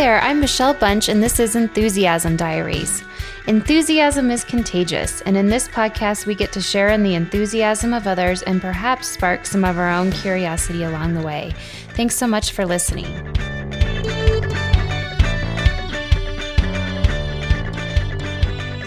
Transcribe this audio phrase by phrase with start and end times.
[0.00, 3.02] there, I'm Michelle Bunch, and this is Enthusiasm Diaries.
[3.46, 8.06] Enthusiasm is contagious, and in this podcast, we get to share in the enthusiasm of
[8.06, 11.52] others and perhaps spark some of our own curiosity along the way.
[11.90, 13.04] Thanks so much for listening.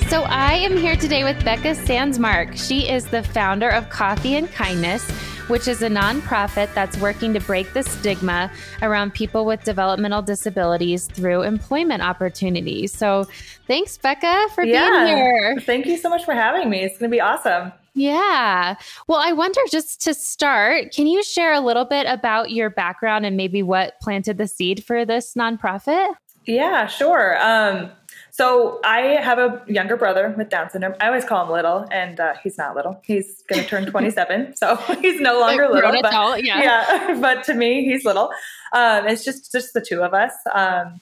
[0.09, 2.57] So, I am here today with Becca Sandsmark.
[2.57, 5.07] She is the founder of Coffee and Kindness
[5.47, 11.07] which is a nonprofit that's working to break the stigma around people with developmental disabilities
[11.07, 12.91] through employment opportunities.
[12.91, 13.27] So,
[13.67, 15.05] thanks, Becca, for yeah.
[15.05, 15.59] being here.
[15.61, 16.83] Thank you so much for having me.
[16.83, 17.71] It's going to be awesome.
[17.95, 18.75] Yeah.
[19.07, 23.25] Well, I wonder just to start, can you share a little bit about your background
[23.25, 26.13] and maybe what planted the seed for this nonprofit?
[26.45, 27.37] Yeah, sure.
[27.41, 27.91] Um,
[28.33, 30.95] so I have a younger brother with Down syndrome.
[30.99, 32.99] I always call him little, and uh, he's not little.
[33.05, 35.91] He's going to turn 27, so he's no longer little.
[36.01, 36.59] But, adult, yeah.
[36.59, 38.31] yeah, but to me, he's little.
[38.73, 40.99] Um, it's just just the two of us, um,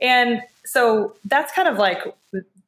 [0.00, 2.14] and so that's kind of like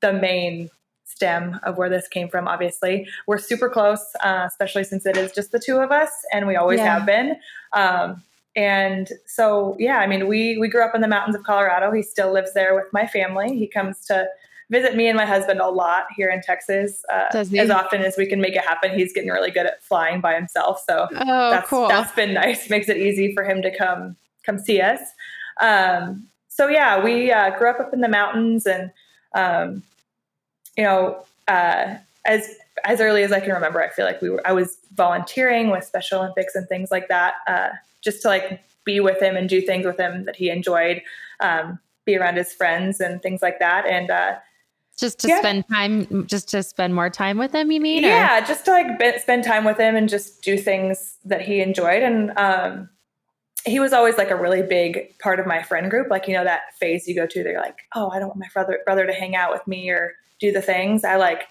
[0.01, 0.71] the main
[1.05, 2.49] stem of where this came from.
[2.49, 6.49] Obviously, we're super close, uh, especially since it is just the two of us, and
[6.49, 6.99] we always yeah.
[6.99, 7.37] have been.
[7.73, 8.25] Um,
[8.57, 11.93] and so, yeah, I mean, we we grew up in the mountains of Colorado.
[11.93, 13.57] He still lives there with my family.
[13.57, 14.27] He comes to
[14.71, 17.05] visit me and my husband a lot here in Texas.
[17.13, 18.97] Uh, as often as we can make it happen.
[18.97, 21.89] He's getting really good at flying by himself, so oh, that's cool.
[21.89, 22.69] that's been nice.
[22.71, 25.01] Makes it easy for him to come come see us.
[25.61, 28.91] Um, so yeah, we uh, grew up up in the mountains, and
[29.35, 29.83] um,
[30.77, 34.43] you know, uh, as as early as I can remember, I feel like we were
[34.47, 37.35] I was volunteering with Special Olympics and things like that.
[37.47, 37.71] Uh,
[38.03, 41.03] just to like be with him and do things with him that he enjoyed,
[41.41, 43.87] um, be around his friends and things like that.
[43.87, 44.37] And, uh,
[44.99, 45.39] just to yeah.
[45.39, 48.03] spend time, just to spend more time with him, you mean?
[48.03, 48.47] Yeah, or?
[48.47, 52.03] just to like be, spend time with him and just do things that he enjoyed.
[52.03, 52.89] And, um,
[53.67, 56.11] he was always like a really big part of my friend group.
[56.11, 58.49] Like, you know, that phase you go to, they're like, oh, I don't want my
[58.55, 61.05] brother, brother to hang out with me or do the things.
[61.05, 61.43] I like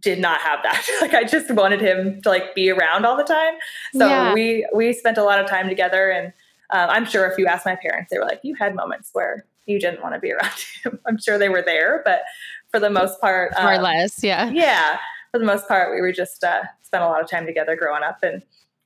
[0.00, 0.86] did not have that.
[1.00, 3.54] like I just wanted him to like be around all the time.
[3.92, 4.34] So yeah.
[4.34, 6.32] we we spent a lot of time together, and
[6.70, 9.46] uh, I'm sure if you asked my parents, they were like, "You had moments where
[9.66, 10.52] you didn't want to be around
[10.84, 12.20] him." I'm sure they were there, but
[12.70, 14.98] for the most part, more um, or less, yeah, yeah.
[15.32, 18.02] For the most part, we were just uh, spent a lot of time together growing
[18.02, 18.42] up, and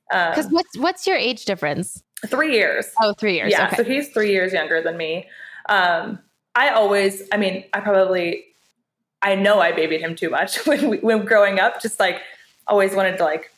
[0.09, 2.03] because um, what's what's your age difference?
[2.27, 2.87] Three years.
[3.01, 3.51] Oh, three years.
[3.51, 3.77] Yeah, okay.
[3.77, 5.27] so he's three years younger than me.
[5.67, 6.19] Um,
[6.55, 8.45] I always, I mean, I probably
[9.25, 11.81] I know I babied him too much when we, when growing up.
[11.81, 12.21] Just like
[12.67, 13.51] always wanted to like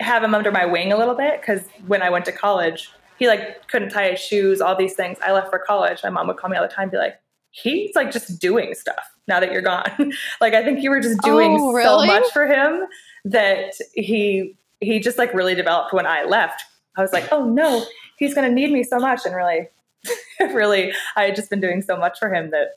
[0.00, 3.28] have him under my wing a little bit because when I went to college, he
[3.28, 5.18] like couldn't tie his shoes, all these things.
[5.22, 6.00] I left for college.
[6.02, 7.14] My mom would call me all the time, be like,
[7.50, 10.12] he's like just doing stuff now that you're gone.
[10.40, 12.08] like I think you were just doing oh, really?
[12.08, 12.86] so much for him
[13.26, 16.62] that he he just like really developed when I left.
[16.96, 17.84] I was like, oh no,
[18.18, 19.20] he's gonna need me so much.
[19.26, 19.68] And really,
[20.40, 22.68] really, I had just been doing so much for him that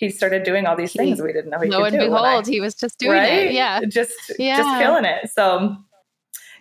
[0.00, 2.06] he started doing all these things we didn't know he Lo could and do.
[2.08, 3.30] behold, I, he was just doing right?
[3.30, 3.52] it.
[3.52, 3.80] Yeah.
[3.84, 4.56] Just yeah.
[4.56, 5.30] just killing it.
[5.30, 5.76] So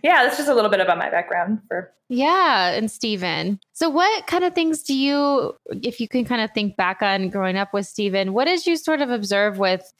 [0.04, 3.60] yeah, that's just a little bit about my background for yeah, and Stephen.
[3.72, 7.30] So what kind of things do you if you can kind of think back on
[7.30, 9.94] growing up with Stephen, what did you sort of observe with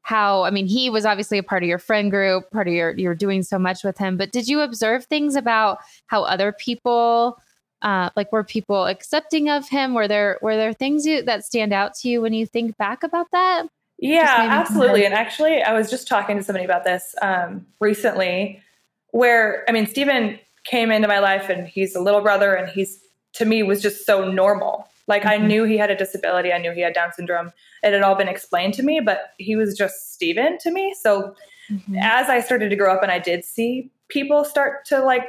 [0.00, 2.96] how I mean he was obviously a part of your friend group, part of your
[2.96, 7.38] you're doing so much with him, but did you observe things about how other people
[7.82, 9.94] uh, like were people accepting of him?
[9.94, 13.02] Were there were there things you, that stand out to you when you think back
[13.02, 13.66] about that?
[13.98, 15.06] Yeah absolutely.
[15.06, 18.62] and actually i was just talking to somebody about this um, recently
[19.12, 23.00] where i mean stephen came into my life and he's a little brother and he's
[23.32, 24.88] to me was just so normal.
[25.06, 25.42] Like mm-hmm.
[25.42, 26.52] i knew he had a disability.
[26.52, 27.52] I knew he had down syndrome.
[27.82, 30.94] It had all been explained to me but he was just stephen to me.
[31.00, 31.34] So
[31.70, 31.96] mm-hmm.
[32.00, 35.24] as i started to grow up and i did see people start to like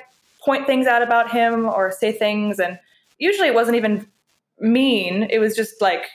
[0.48, 2.58] point things out about him or say things.
[2.58, 2.80] And
[3.20, 4.08] usually it wasn't even
[4.60, 6.06] mean, it was just like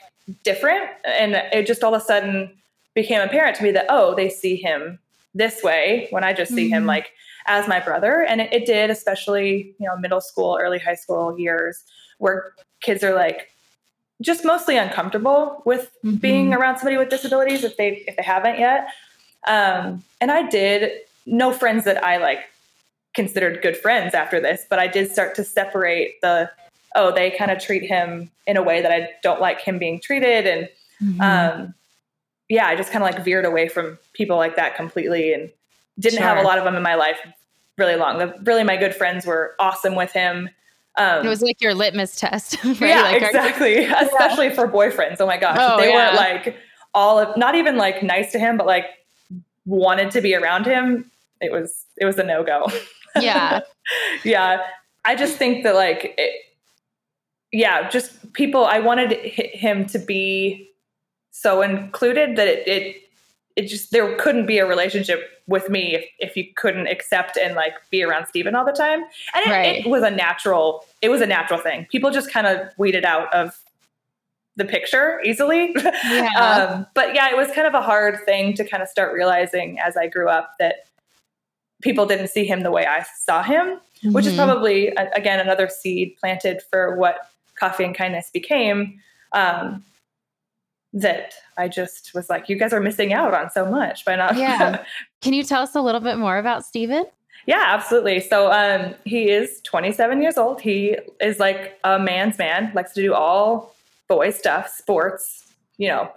[0.43, 0.89] different.
[1.05, 2.51] And it just all of a sudden
[2.95, 4.97] became apparent to me that, oh, they see him
[5.35, 6.73] this way when I just see mm-hmm.
[6.73, 7.11] him like
[7.45, 8.23] as my brother.
[8.23, 11.83] And it, it did, especially, you know, middle school, early high school years
[12.17, 13.51] where kids are like,
[14.21, 16.15] just mostly uncomfortable with mm-hmm.
[16.15, 18.87] being around somebody with disabilities if they if they haven't yet.
[19.45, 20.91] Um, and I did
[21.25, 22.39] no friends that I like
[23.13, 26.49] considered good friends after this, but I did start to separate the
[26.95, 29.99] oh, they kind of treat him in a way that I don't like him being
[29.99, 30.45] treated.
[30.45, 30.69] And
[31.01, 31.21] mm-hmm.
[31.21, 31.73] um,
[32.49, 35.49] yeah, I just kind of like veered away from people like that completely and
[35.99, 36.27] didn't sure.
[36.27, 37.17] have a lot of them in my life
[37.77, 38.19] really long.
[38.19, 40.49] The, really, my good friends were awesome with him.
[40.95, 42.57] Um, it was like your litmus test.
[42.63, 42.81] Right?
[42.81, 43.77] Yeah, like, exactly.
[43.85, 45.17] Especially for boyfriends.
[45.19, 45.57] Oh my gosh.
[45.59, 45.95] Oh, they yeah.
[45.95, 46.57] weren't like
[46.93, 48.85] all of, not even like nice to him, but like
[49.65, 51.09] wanted to be around him.
[51.41, 52.67] It was, it was a no go.
[53.19, 53.61] Yeah.
[54.23, 54.61] yeah.
[55.05, 56.41] I just think that like it,
[57.51, 58.65] yeah, just people.
[58.65, 60.69] I wanted him to be
[61.31, 63.03] so included that it, it
[63.55, 67.55] it just there couldn't be a relationship with me if, if you couldn't accept and
[67.55, 69.03] like be around Steven all the time.
[69.35, 69.85] And it, right.
[69.85, 71.85] it was a natural, it was a natural thing.
[71.91, 73.59] People just kind of weeded out of
[74.55, 75.75] the picture easily.
[76.05, 76.29] Yeah.
[76.35, 79.79] um, but yeah, it was kind of a hard thing to kind of start realizing
[79.79, 80.87] as I grew up that
[81.83, 84.13] people didn't see him the way I saw him, mm-hmm.
[84.13, 84.49] which is mm-hmm.
[84.49, 87.17] probably again another seed planted for what
[87.59, 88.99] coffee and kindness became.
[89.33, 89.83] Um,
[90.95, 94.37] that I just was like, you guys are missing out on so much by not.
[94.37, 94.83] Yeah.
[95.21, 97.05] Can you tell us a little bit more about Steven?
[97.45, 98.19] Yeah, absolutely.
[98.19, 100.61] So um, he is 27 years old.
[100.61, 103.75] He is like a man's man, likes to do all
[104.07, 106.11] boy stuff, sports, you know.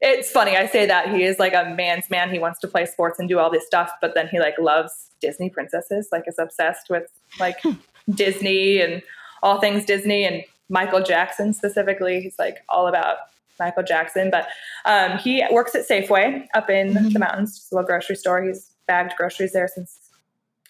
[0.00, 2.30] It's funny, I say that he is like a man's man.
[2.30, 5.10] He wants to play sports and do all this stuff, but then he like loves
[5.20, 7.06] Disney princesses, like is obsessed with
[7.38, 7.72] like hmm.
[8.14, 9.02] Disney and
[9.42, 12.20] all things Disney and Michael Jackson specifically.
[12.20, 13.18] He's like all about
[13.58, 14.48] Michael Jackson, but
[14.86, 17.10] um, he works at Safeway up in mm-hmm.
[17.10, 18.42] the mountains, just a little grocery store.
[18.42, 20.09] He's bagged groceries there since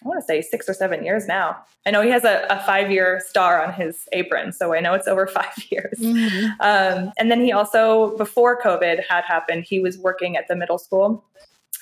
[0.03, 1.57] I want to say six or seven years now.
[1.85, 4.93] I know he has a, a five year star on his apron, so I know
[4.93, 5.99] it's over five years.
[5.99, 6.45] Mm-hmm.
[6.59, 10.77] Um, and then he also, before COVID had happened, he was working at the middle
[10.77, 11.23] school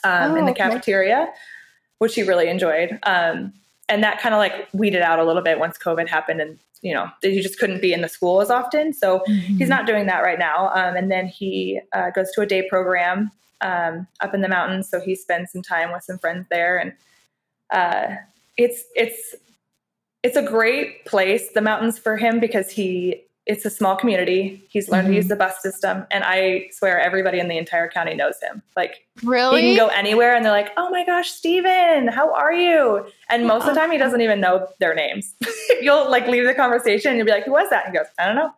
[0.03, 0.69] um, oh, in the okay.
[0.69, 1.27] cafeteria,
[1.99, 2.99] which he really enjoyed.
[3.03, 3.53] Um,
[3.87, 6.93] and that kind of like weeded out a little bit once COVID happened and you
[6.93, 9.57] know he just couldn't be in the school as often so mm-hmm.
[9.57, 12.65] he's not doing that right now um, and then he uh, goes to a day
[12.69, 13.31] program
[13.61, 16.93] um, up in the mountains so he spends some time with some friends there and
[17.71, 18.15] uh,
[18.57, 19.35] it's it's
[20.23, 24.63] it's a great place the mountains for him because he it's a small community.
[24.69, 25.11] He's learned mm-hmm.
[25.11, 25.29] to use mm-hmm.
[25.29, 28.61] the bus system, and I swear everybody in the entire county knows him.
[28.75, 32.53] Like, really, he can go anywhere, and they're like, "Oh my gosh, Steven, how are
[32.53, 35.33] you?" And most of the time, he doesn't even know their names.
[35.81, 38.07] You'll like leave the conversation, and you'll be like, "Who was that?" And he goes,
[38.19, 38.51] "I don't know."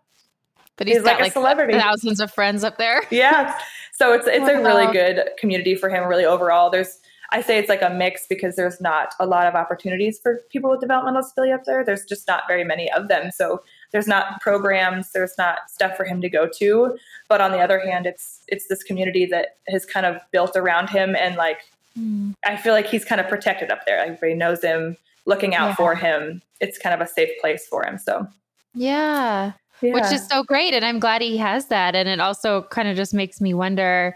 [0.75, 3.03] But he's, he's got, like a celebrity, thousands of friends up there.
[3.11, 3.57] yeah,
[3.93, 4.47] so it's it's wow.
[4.59, 6.05] a really good community for him.
[6.05, 6.99] Really, overall, there's
[7.33, 10.69] I say it's like a mix because there's not a lot of opportunities for people
[10.69, 11.83] with developmental disability up there.
[11.83, 13.31] There's just not very many of them.
[13.31, 13.61] So
[13.91, 16.97] there's not programs, there's not stuff for him to go to.
[17.29, 20.89] But on the other hand, it's it's this community that has kind of built around
[20.89, 21.59] him and like
[21.97, 22.33] mm.
[22.45, 23.97] I feel like he's kind of protected up there.
[23.97, 25.75] Everybody knows him, looking out yeah.
[25.75, 26.41] for him.
[26.59, 27.97] It's kind of a safe place for him.
[27.97, 28.27] So
[28.73, 29.53] yeah.
[29.81, 29.93] yeah.
[29.93, 30.73] Which is so great.
[30.73, 31.95] And I'm glad he has that.
[31.95, 34.15] And it also kind of just makes me wonder,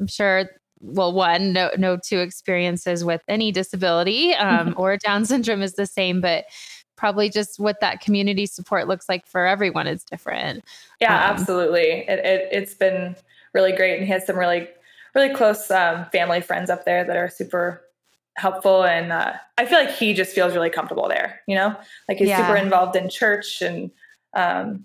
[0.00, 0.48] I'm sure
[0.86, 5.86] well one no no two experiences with any disability um, or down syndrome is the
[5.86, 6.44] same but
[6.96, 10.64] probably just what that community support looks like for everyone is different.
[11.00, 12.04] Yeah, um, absolutely.
[12.08, 13.16] It, it, has been
[13.52, 13.96] really great.
[13.96, 14.68] And he has some really,
[15.14, 17.82] really close um, family friends up there that are super
[18.36, 18.84] helpful.
[18.84, 21.76] And uh, I feel like he just feels really comfortable there, you know,
[22.08, 22.46] like he's yeah.
[22.46, 23.90] super involved in church and,
[24.34, 24.84] um,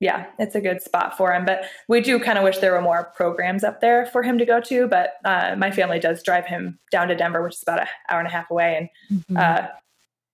[0.00, 1.44] yeah, it's a good spot for him.
[1.44, 4.44] But we do kind of wish there were more programs up there for him to
[4.44, 4.86] go to.
[4.86, 8.18] But uh, my family does drive him down to Denver, which is about an hour
[8.20, 8.88] and a half away.
[9.10, 9.36] And mm-hmm.
[9.36, 9.68] uh,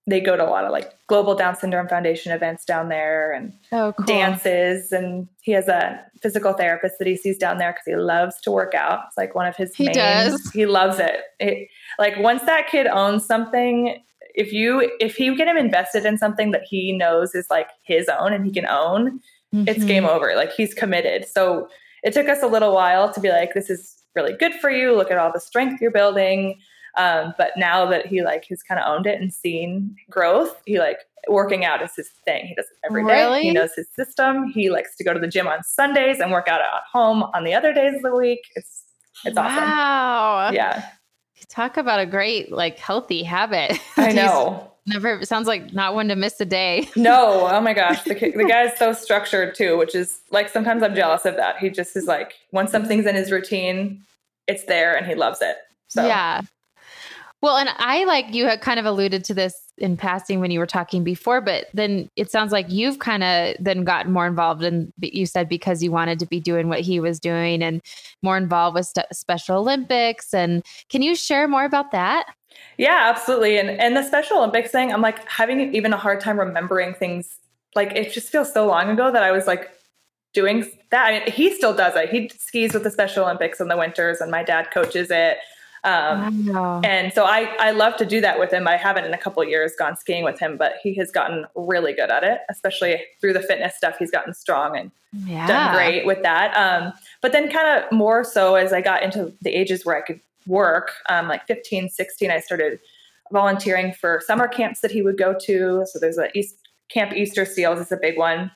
[0.07, 3.53] they go to a lot of like global down syndrome foundation events down there and
[3.71, 4.05] oh, cool.
[4.05, 8.39] dances and he has a physical therapist that he sees down there because he loves
[8.41, 10.51] to work out it's like one of his he main does.
[10.51, 11.21] he loves it.
[11.39, 11.67] it
[11.97, 13.97] like once that kid owns something
[14.35, 18.07] if you if you get him invested in something that he knows is like his
[18.07, 19.19] own and he can own
[19.55, 19.67] mm-hmm.
[19.67, 21.67] it's game over like he's committed so
[22.03, 24.95] it took us a little while to be like this is really good for you
[24.95, 26.59] look at all the strength you're building
[26.97, 30.79] um, but now that he like has kind of owned it and seen growth, he
[30.79, 32.45] like working out is his thing.
[32.47, 33.13] He does it every day.
[33.13, 33.41] really?
[33.43, 34.45] He knows his system.
[34.53, 37.43] He likes to go to the gym on Sundays and work out at home on
[37.43, 38.41] the other days of the week.
[38.55, 38.83] It's
[39.25, 39.43] it's wow.
[39.43, 39.63] awesome.
[39.63, 40.51] Wow.
[40.53, 40.89] Yeah.
[41.49, 43.77] Talk about a great like healthy habit.
[43.97, 44.71] I know.
[44.87, 46.87] Never sounds like not one to miss a day.
[46.95, 50.95] no, oh my gosh, the the guy's so structured too, which is like sometimes I'm
[50.95, 51.57] jealous of that.
[51.57, 54.03] He just is like once something's in his routine,
[54.47, 55.57] it's there and he loves it.
[55.87, 56.41] So yeah,
[57.45, 60.57] well, and I like you had kind of alluded to this in passing when you
[60.57, 64.63] were talking before, but then it sounds like you've kind of then gotten more involved
[64.63, 67.83] in, you said because you wanted to be doing what he was doing and
[68.23, 70.33] more involved with Special Olympics.
[70.33, 72.25] And can you share more about that?
[72.77, 73.57] Yeah, absolutely.
[73.57, 77.37] And and the Special Olympics thing, I'm like having even a hard time remembering things.
[77.75, 79.69] Like it just feels so long ago that I was like
[80.33, 81.07] doing that.
[81.07, 82.09] I mean, he still does it.
[82.09, 85.37] He skis with the Special Olympics in the winters, and my dad coaches it.
[85.85, 86.81] Um, wow.
[86.83, 88.67] And so I, I love to do that with him.
[88.67, 91.93] I haven't in a couple years gone skiing with him, but he has gotten really
[91.93, 93.95] good at it, especially through the fitness stuff.
[93.99, 94.91] He's gotten strong and
[95.27, 95.45] yeah.
[95.45, 96.55] done great with that.
[96.57, 100.01] Um, but then kind of more so as I got into the ages where I
[100.01, 102.79] could work, um, like 15, 16, I started
[103.31, 105.85] volunteering for summer camps that he would go to.
[105.91, 106.55] So there's a East
[106.89, 108.51] Camp Easter Seals is a big one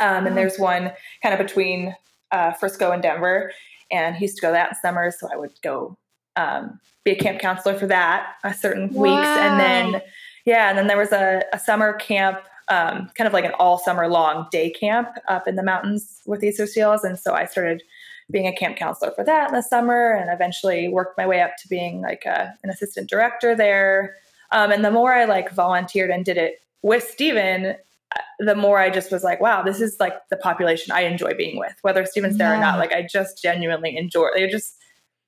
[0.00, 0.34] Um, and oh.
[0.34, 1.94] there's one kind of between
[2.30, 3.52] uh, Frisco and Denver.
[3.90, 5.10] And he used to go that in summer.
[5.10, 5.96] So I would go
[6.36, 9.02] um, be a camp counselor for that a certain wow.
[9.02, 9.26] weeks.
[9.26, 10.02] And then,
[10.44, 13.78] yeah, and then there was a, a summer camp, um, kind of like an all
[13.78, 17.04] summer long day camp up in the mountains with the Asociales.
[17.04, 17.82] And so I started
[18.30, 21.56] being a camp counselor for that in the summer and eventually worked my way up
[21.58, 24.16] to being like a, an assistant director there.
[24.50, 27.74] Um, and the more I like volunteered and did it with Stephen,
[28.14, 31.34] uh, the more I just was like, wow, this is like the population I enjoy
[31.34, 32.58] being with, whether Stephen's there yeah.
[32.58, 32.78] or not.
[32.78, 34.28] Like I just genuinely enjoy.
[34.34, 34.76] They just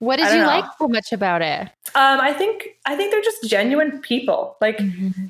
[0.01, 0.47] what did you know.
[0.47, 1.63] like so much about it?
[1.95, 4.57] Um, I think I think they're just genuine people.
[4.61, 5.27] Like mm-hmm.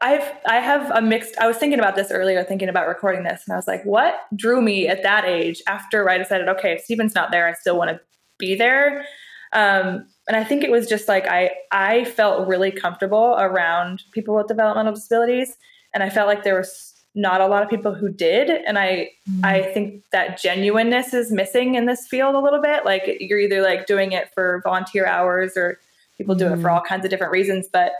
[0.00, 1.36] I've I have a mixed.
[1.38, 4.14] I was thinking about this earlier, thinking about recording this, and I was like, what
[4.34, 5.62] drew me at that age?
[5.66, 8.00] After I decided, okay, if Stephen's not there, I still want to
[8.38, 9.04] be there.
[9.52, 14.34] Um, and I think it was just like I I felt really comfortable around people
[14.34, 15.56] with developmental disabilities,
[15.94, 19.10] and I felt like there was not a lot of people who did and i
[19.28, 19.44] mm.
[19.44, 23.60] i think that genuineness is missing in this field a little bit like you're either
[23.60, 25.80] like doing it for volunteer hours or
[26.16, 26.38] people mm.
[26.38, 26.72] do it for mm.
[26.74, 27.92] all kinds of different reasons but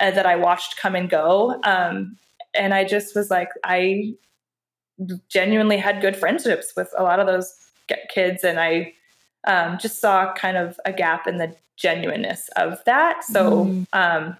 [0.00, 2.16] uh, that i watched come and go um,
[2.54, 4.12] and i just was like i
[5.28, 7.54] genuinely had good friendships with a lot of those
[8.08, 8.92] kids and i
[9.46, 13.86] um, just saw kind of a gap in the genuineness of that so mm.
[13.92, 14.36] um,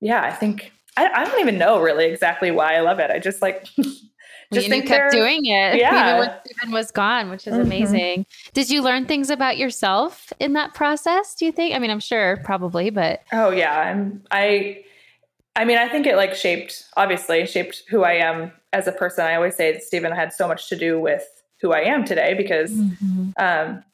[0.00, 3.10] yeah i think I, I, don't even know really exactly why I love it.
[3.10, 3.66] I just like
[4.54, 6.16] just think kept doing it yeah.
[6.16, 7.62] even when Stephen was gone, which is mm-hmm.
[7.62, 8.26] amazing.
[8.52, 11.34] Did you learn things about yourself in that process?
[11.34, 11.74] Do you think?
[11.74, 14.84] I mean, I'm sure probably, but oh yeah, I'm I.
[15.56, 19.24] I mean, I think it like shaped, obviously, shaped who I am as a person.
[19.24, 21.24] I always say that Stephen had so much to do with
[21.60, 23.30] who I am today because, mm-hmm.
[23.38, 23.84] um,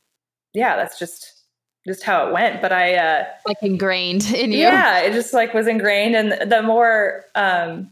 [0.55, 1.41] yeah, that's just
[1.87, 2.61] just how it went.
[2.61, 4.59] But I uh like ingrained in you.
[4.59, 6.17] Yeah, it just like was ingrained.
[6.17, 7.91] And the more um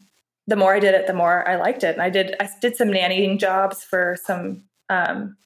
[0.48, 1.92] the more I did it, the more I liked it.
[1.92, 5.36] And I did I did some nannying jobs for some um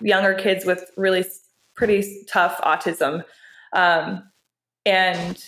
[0.00, 1.24] younger kids with really
[1.74, 3.24] pretty tough autism.
[3.72, 4.22] Um
[4.86, 5.44] and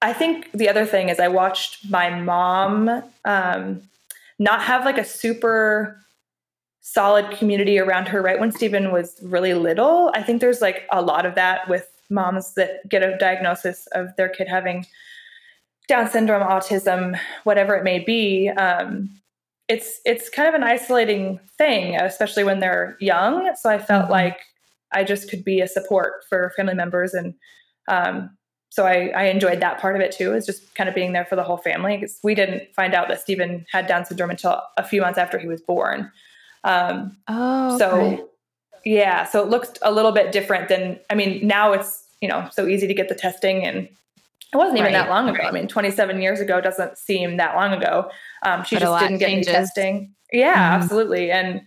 [0.00, 3.82] I think the other thing is I watched my mom um
[4.38, 6.02] not have like a super
[6.80, 10.10] solid community around her right when Stephen was really little.
[10.14, 14.16] I think there's like a lot of that with moms that get a diagnosis of
[14.16, 14.86] their kid having
[15.88, 18.48] Down syndrome, autism, whatever it may be.
[18.48, 19.10] Um,
[19.68, 23.54] it's it's kind of an isolating thing, especially when they're young.
[23.60, 24.12] So I felt mm-hmm.
[24.12, 24.40] like
[24.92, 27.34] I just could be a support for family members, and
[27.88, 28.36] um,
[28.70, 30.34] so I, I enjoyed that part of it too.
[30.34, 31.96] Is just kind of being there for the whole family.
[31.96, 35.38] Because we didn't find out that Stephen had Down syndrome until a few months after
[35.38, 36.10] he was born.
[36.64, 38.22] Um, oh, so okay.
[38.84, 42.48] yeah, so it looks a little bit different than, I mean, now it's, you know,
[42.50, 43.88] so easy to get the testing and
[44.56, 45.38] it wasn't even right, that long ago.
[45.38, 45.48] Right.
[45.48, 48.10] I mean, 27 years ago doesn't seem that long ago.
[48.44, 49.48] Um, she but just didn't get changes.
[49.48, 50.14] any testing.
[50.32, 50.82] Yeah, mm-hmm.
[50.82, 51.30] absolutely.
[51.30, 51.62] And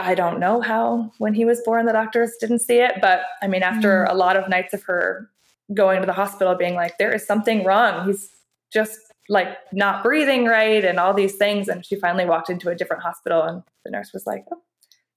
[0.00, 3.48] I don't know how when he was born the doctors didn't see it, but I
[3.48, 4.14] mean, after mm-hmm.
[4.14, 5.28] a lot of nights of her
[5.74, 8.06] going to the hospital being like, there is something wrong.
[8.06, 8.30] He's
[8.72, 11.68] just like not breathing right and all these things.
[11.68, 14.60] And she finally walked into a different hospital and the nurse was like, oh,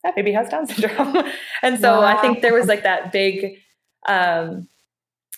[0.04, 1.24] that baby has Down syndrome.
[1.62, 2.06] and so wow.
[2.06, 3.58] I think there was like that big,
[4.08, 4.68] um,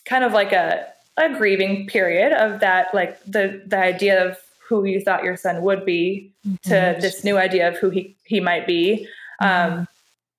[0.06, 4.86] kind of like a, a grieving period of that, like the, the idea of who
[4.86, 6.55] you thought your son would be mm-hmm.
[6.69, 9.07] to this new idea of who he, he might be,
[9.39, 9.83] um, mm-hmm.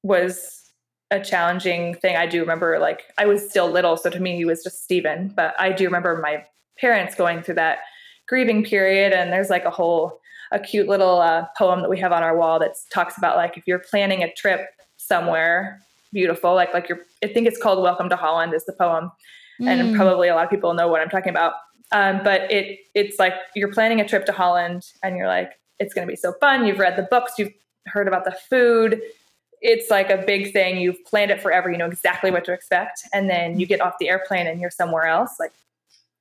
[0.02, 0.70] was
[1.10, 2.16] a challenging thing.
[2.16, 5.32] I do remember like I was still little, so to me he was just Stephen,
[5.34, 6.44] but I do remember my
[6.78, 7.80] parents going through that
[8.28, 10.20] grieving period and there's like a whole
[10.50, 13.56] a cute little uh, poem that we have on our wall that talks about like
[13.56, 15.80] if you're planning a trip somewhere
[16.12, 19.10] beautiful like like you're i think it's called welcome to holland is the poem
[19.60, 19.66] mm.
[19.66, 21.54] and probably a lot of people know what i'm talking about.
[21.90, 25.94] Um, but it it's like you're planning a trip to holland and you're like it's
[25.94, 26.66] going to be so fun.
[26.66, 27.32] You've read the books.
[27.38, 27.52] You've
[27.86, 29.00] heard about the food.
[29.60, 30.80] It's like a big thing.
[30.80, 31.70] You've planned it forever.
[31.70, 33.02] You know exactly what to expect.
[33.12, 35.36] And then you get off the airplane and you're somewhere else.
[35.40, 35.52] Like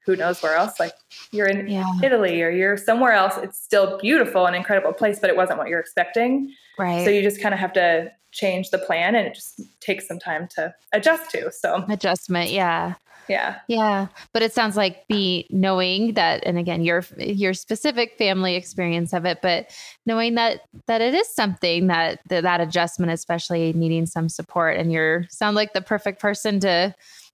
[0.05, 0.79] who knows where else?
[0.79, 0.93] Like
[1.31, 1.91] you're in yeah.
[2.01, 3.35] italy or you're somewhere else.
[3.37, 7.21] It's still beautiful and incredible place but it wasn't what you're expecting right so you
[7.21, 10.73] just kind of have to change the plan and it just takes some time to
[10.93, 12.93] adjust to so adjustment yeah
[13.29, 18.55] yeah yeah but it sounds like be knowing that and again your your specific family
[18.55, 19.69] experience of it but
[20.05, 24.91] knowing that that it is something that that, that adjustment especially needing some support and
[24.91, 26.93] you're sound like the perfect person to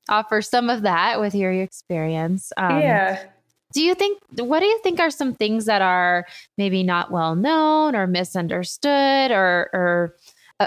[0.10, 2.52] offer some of that with your experience.
[2.58, 3.24] Um, yeah.
[3.74, 6.26] Do you think, what do you think are some things that are
[6.58, 10.16] maybe not well known or misunderstood or, or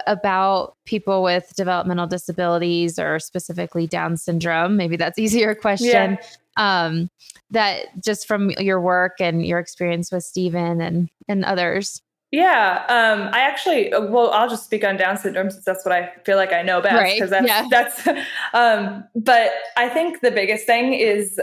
[0.06, 4.76] about people with developmental disabilities or specifically Down syndrome?
[4.76, 6.18] Maybe that's easier question.
[6.20, 6.26] Yeah.
[6.58, 7.10] Um,
[7.50, 12.02] that just from your work and your experience with Stephen and and others.
[12.32, 16.12] Yeah, um, I actually, well, I'll just speak on Down syndrome since that's what I
[16.24, 17.14] feel like I know best.
[17.14, 17.46] Because right.
[17.46, 18.14] that's yeah.
[18.14, 18.26] that's.
[18.54, 21.38] Um, but I think the biggest thing is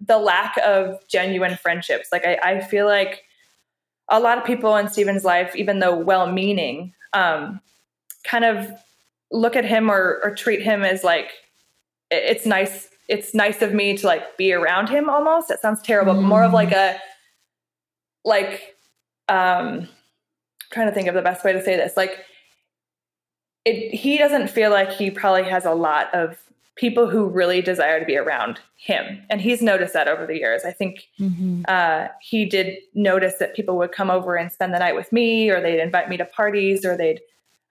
[0.00, 2.08] the lack of genuine friendships.
[2.12, 3.24] Like I, I feel like
[4.08, 7.60] a lot of people in Stephen's life, even though well-meaning, um,
[8.24, 8.70] kind of
[9.30, 11.30] look at him or, or treat him as like
[12.10, 12.88] it's nice.
[13.06, 15.10] It's nice of me to like be around him.
[15.10, 15.50] Almost.
[15.50, 16.22] It sounds terrible, mm.
[16.22, 16.98] but more of like a
[18.24, 18.76] like
[19.28, 19.88] um
[20.72, 22.18] trying to think of the best way to say this like
[23.64, 26.38] it he doesn't feel like he probably has a lot of
[26.76, 29.22] people who really desire to be around him.
[29.30, 30.64] And he's noticed that over the years.
[30.64, 31.62] I think mm-hmm.
[31.68, 35.50] uh, he did notice that people would come over and spend the night with me
[35.50, 37.20] or they'd invite me to parties or they'd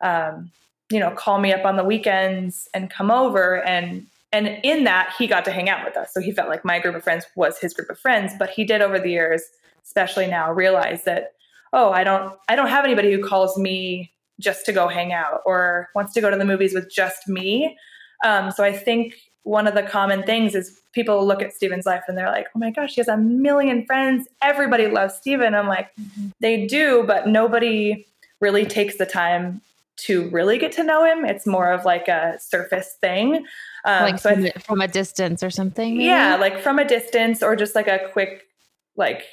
[0.01, 0.51] um,
[0.89, 3.61] you know call me up on the weekends and come over.
[3.63, 6.13] And and in that he got to hang out with us.
[6.13, 8.33] So he felt like my group of friends was his group of friends.
[8.39, 9.43] But he did over the years
[9.85, 11.33] especially now realize that
[11.71, 15.41] oh, I don't I don't have anybody who calls me just to go hang out
[15.45, 17.77] or wants to go to the movies with just me.
[18.23, 22.03] Um, so I think one of the common things is people look at Stephen's life
[22.07, 24.27] and they're like, oh my gosh, he has a million friends.
[24.41, 25.53] Everybody loves Stephen.
[25.53, 26.27] I'm like, mm-hmm.
[26.39, 28.05] they do, but nobody
[28.39, 29.61] really takes the time
[29.95, 31.25] to really get to know him.
[31.25, 33.45] It's more of like a surface thing.
[33.85, 35.97] Um, like so from, th- from, a distance or something.
[35.97, 36.05] Maybe?
[36.05, 38.47] Yeah, like from a distance or just like a quick,
[38.95, 39.25] like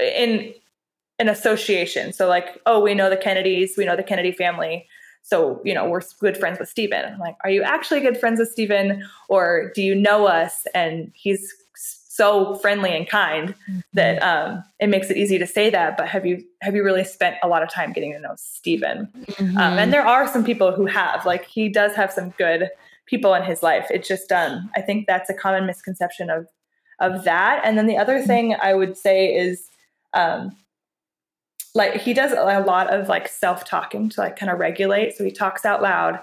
[0.00, 0.52] in
[1.18, 2.12] an association.
[2.12, 4.86] So like, oh, we know the Kennedys, we know the Kennedy family.
[5.24, 7.14] So, you know, we're good friends with Stephen.
[7.14, 9.02] I'm like, are you actually good friends with Stephen?
[9.30, 10.66] Or do you know us?
[10.74, 13.78] And he's so friendly and kind mm-hmm.
[13.94, 15.96] that um, it makes it easy to say that.
[15.96, 19.08] But have you have you really spent a lot of time getting to know Stephen?
[19.16, 19.56] Mm-hmm.
[19.56, 21.24] Um, and there are some people who have.
[21.24, 22.68] Like he does have some good
[23.06, 23.86] people in his life.
[23.90, 26.46] It's just um, I think that's a common misconception of
[27.00, 27.62] of that.
[27.64, 28.26] And then the other mm-hmm.
[28.26, 29.70] thing I would say is
[30.12, 30.54] um,
[31.74, 35.30] like he does a lot of like self-talking to like kind of regulate so he
[35.30, 36.20] talks out loud.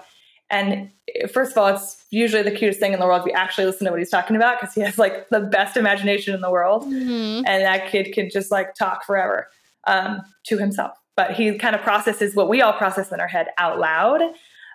[0.50, 0.90] And
[1.32, 3.86] first of all it's usually the cutest thing in the world if you actually listen
[3.86, 6.84] to what he's talking about because he has like the best imagination in the world.
[6.84, 7.46] Mm-hmm.
[7.46, 9.48] and that kid can just like talk forever
[9.86, 10.92] um, to himself.
[11.16, 14.22] But he kind of processes what we all process in our head out loud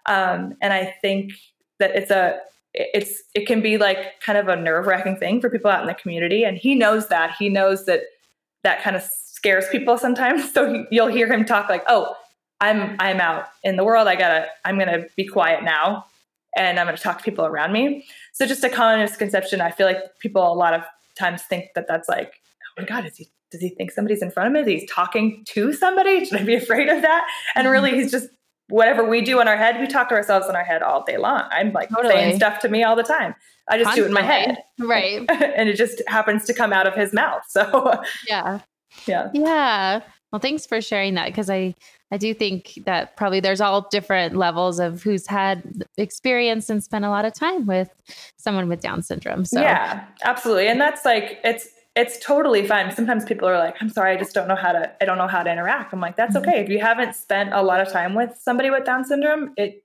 [0.06, 1.34] um, and i think
[1.80, 2.40] that it's a
[2.78, 5.94] it's it can be like kind of a nerve-wracking thing for people out in the
[5.96, 7.36] community and he knows that.
[7.38, 8.02] He knows that
[8.64, 9.04] that kind of
[9.38, 10.52] scares people sometimes.
[10.58, 12.16] So he, you'll hear him talk like, "Oh,
[12.60, 14.08] I'm I'm out in the world.
[14.08, 16.06] I gotta I'm gonna be quiet now,
[16.58, 19.62] and I'm gonna talk to people around me." So just a common misconception.
[19.62, 20.82] I feel like people a lot of
[21.18, 22.34] times think that that's like,
[22.70, 24.68] "Oh my God, is he does he think somebody's in front of him?
[24.68, 26.26] He's talking to somebody?
[26.26, 27.72] Should I be afraid of that?" And mm-hmm.
[27.72, 28.30] really, he's just
[28.70, 31.18] whatever we do in our head, we talk to ourselves in our head all day
[31.18, 31.44] long.
[31.52, 32.14] I'm like totally.
[32.16, 33.36] saying stuff to me all the time.
[33.70, 34.02] I just Constantly.
[34.02, 34.58] do it in my head.
[34.80, 35.42] Right.
[35.58, 37.44] and it just happens to come out of his mouth.
[37.48, 38.62] So yeah.
[39.06, 39.30] Yeah.
[39.34, 40.02] Yeah.
[40.32, 41.76] Well, thanks for sharing that because I
[42.12, 47.04] I do think that probably there's all different levels of who's had experience and spent
[47.04, 47.90] a lot of time with
[48.38, 49.46] someone with Down syndrome.
[49.46, 52.94] So yeah, absolutely, and that's like it's it's totally fine.
[52.96, 55.28] Sometimes people are like, "I'm sorry, I just don't know how to I don't know
[55.28, 56.50] how to interact." I'm like, "That's mm-hmm.
[56.50, 56.62] okay.
[56.62, 59.82] If you haven't spent a lot of time with somebody with Down syndrome, it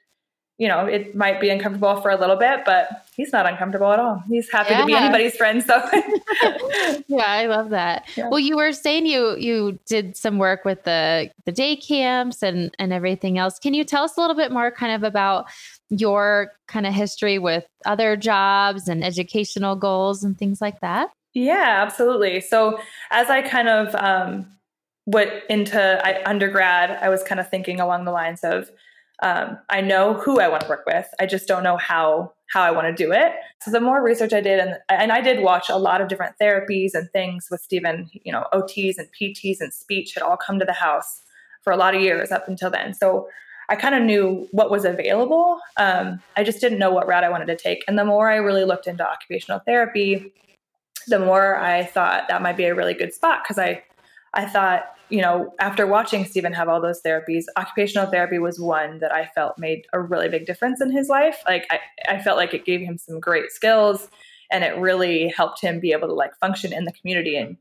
[0.58, 3.98] you know, it might be uncomfortable for a little bit, but he's not uncomfortable at
[3.98, 4.22] all.
[4.28, 4.80] He's happy yeah.
[4.80, 5.62] to be anybody's friend.
[5.62, 5.74] So
[7.08, 8.04] yeah, I love that.
[8.16, 8.28] Yeah.
[8.28, 12.74] Well, you were saying you you did some work with the the day camps and
[12.78, 13.58] and everything else.
[13.58, 15.46] Can you tell us a little bit more kind of about
[15.88, 21.10] your kind of history with other jobs and educational goals and things like that?
[21.34, 22.40] Yeah, absolutely.
[22.40, 22.78] So
[23.10, 24.46] as I kind of um,
[25.06, 28.70] went into I, undergrad, I was kind of thinking along the lines of
[29.22, 31.06] um, I know who I want to work with.
[31.20, 33.32] I just don't know how how I want to do it.
[33.62, 36.34] So the more research I did, and and I did watch a lot of different
[36.40, 38.10] therapies and things with Stephen.
[38.24, 41.22] You know, OTs and PTs and speech had all come to the house
[41.62, 42.92] for a lot of years up until then.
[42.92, 43.28] So
[43.68, 45.58] I kind of knew what was available.
[45.76, 47.84] Um, I just didn't know what route I wanted to take.
[47.86, 50.32] And the more I really looked into occupational therapy,
[51.06, 53.84] the more I thought that might be a really good spot because I
[54.34, 58.98] I thought you know, after watching Stephen have all those therapies, occupational therapy was one
[59.00, 61.36] that I felt made a really big difference in his life.
[61.46, 64.08] Like I, I felt like it gave him some great skills
[64.50, 67.58] and it really helped him be able to like function in the community and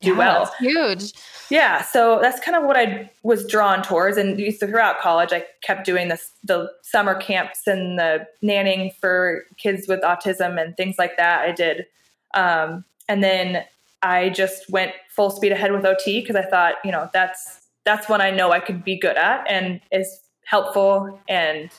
[0.00, 0.54] do yeah, well.
[0.60, 1.12] huge.
[1.50, 1.82] Yeah.
[1.82, 4.16] So that's kind of what I was drawn towards.
[4.16, 9.88] And throughout college, I kept doing this, the summer camps and the nanning for kids
[9.88, 11.40] with autism and things like that.
[11.40, 11.86] I did.
[12.34, 13.64] Um, and then
[14.02, 18.08] I just went full speed ahead with OT because I thought, you know, that's that's
[18.08, 19.48] what I know I could be good at.
[19.48, 21.20] And is helpful.
[21.28, 21.70] And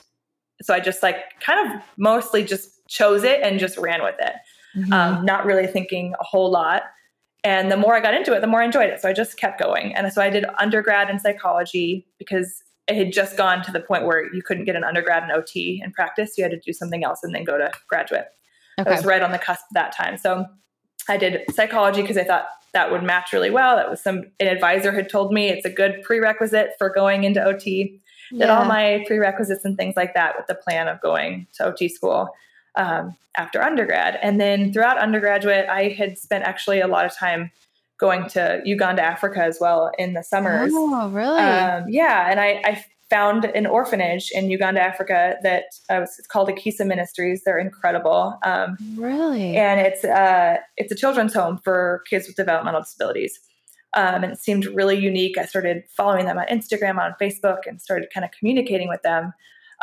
[0.62, 4.34] so I just like kind of mostly just chose it and just ran with it,
[4.76, 4.94] mm-hmm.
[4.94, 6.84] um, not really thinking a whole lot.
[7.44, 9.02] And the more I got into it, the more I enjoyed it.
[9.02, 9.94] So I just kept going.
[9.96, 14.06] And so I did undergrad in psychology because it had just gone to the point
[14.06, 16.38] where you couldn't get an undergrad in OT in practice.
[16.38, 18.26] You had to do something else and then go to graduate.
[18.80, 18.90] Okay.
[18.90, 20.18] I was right on the cusp of that time.
[20.18, 20.46] So
[21.08, 23.76] I did psychology because I thought that would match really well.
[23.76, 27.44] That was some an advisor had told me it's a good prerequisite for going into
[27.44, 28.00] OT.
[28.32, 28.48] Yeah.
[28.48, 31.88] Did all my prerequisites and things like that with the plan of going to OT
[31.88, 32.30] school
[32.76, 34.18] um, after undergrad.
[34.22, 37.52] And then throughout undergraduate, I had spent actually a lot of time
[38.00, 40.72] going to Uganda, Africa as well in the summers.
[40.74, 41.40] Oh, really?
[41.40, 42.30] Um, yeah.
[42.30, 47.44] And I, I, found an orphanage in Uganda, Africa that uh, it's called Ekisa Ministries.
[47.46, 48.40] They're incredible.
[48.44, 49.56] Um, really?
[49.56, 53.40] And it's, uh, it's a children's home for kids with developmental disabilities.
[53.96, 55.38] Um, and it seemed really unique.
[55.38, 59.32] I started following them on Instagram, on Facebook, and started kind of communicating with them.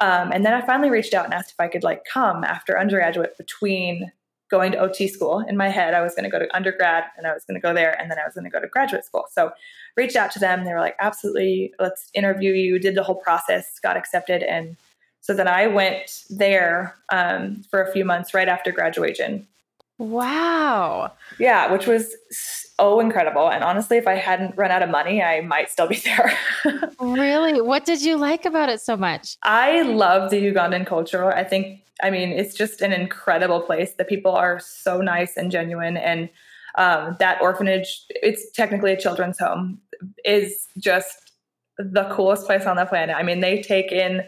[0.00, 2.76] Um, and then I finally reached out and asked if I could like come after
[2.76, 4.10] undergraduate between
[4.50, 5.44] going to OT school.
[5.48, 7.60] In my head, I was going to go to undergrad and I was going to
[7.60, 9.26] go there and then I was going to go to graduate school.
[9.30, 9.52] So
[9.96, 10.64] reached out to them.
[10.64, 12.78] They were like, absolutely, let's interview you.
[12.78, 14.42] Did the whole process, got accepted.
[14.42, 14.76] And
[15.20, 19.46] so then I went there um, for a few months right after graduation.
[20.00, 21.12] Wow.
[21.38, 23.50] Yeah, which was so incredible.
[23.50, 26.32] And honestly, if I hadn't run out of money, I might still be there.
[26.98, 27.60] really?
[27.60, 29.36] What did you like about it so much?
[29.42, 31.30] I love the Ugandan culture.
[31.30, 33.94] I think, I mean, it's just an incredible place.
[33.94, 35.96] The people are so nice and genuine.
[35.96, 36.28] And
[36.76, 39.80] um, that orphanage, it's technically a children's home,
[40.24, 41.32] is just
[41.78, 43.16] the coolest place on the planet.
[43.16, 44.22] I mean, they take in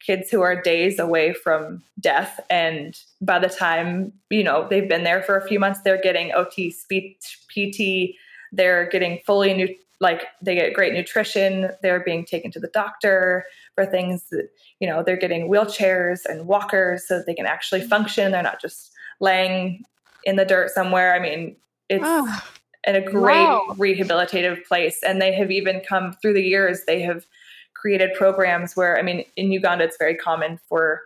[0.00, 5.02] kids who are days away from death and by the time you know they've been
[5.02, 8.14] there for a few months they're getting ot speech pt
[8.52, 13.44] they're getting fully new like they get great nutrition they're being taken to the doctor
[13.74, 14.48] for things that
[14.80, 17.90] you know they're getting wheelchairs and walkers so that they can actually mm-hmm.
[17.90, 18.32] function.
[18.32, 19.82] They're not just laying
[20.24, 21.14] in the dirt somewhere.
[21.14, 21.56] I mean
[21.88, 22.40] it's oh,
[22.86, 23.66] a great wow.
[23.70, 25.00] rehabilitative place.
[25.02, 27.26] And they have even come through the years they have
[27.74, 31.02] created programs where, I mean, in Uganda, it's very common for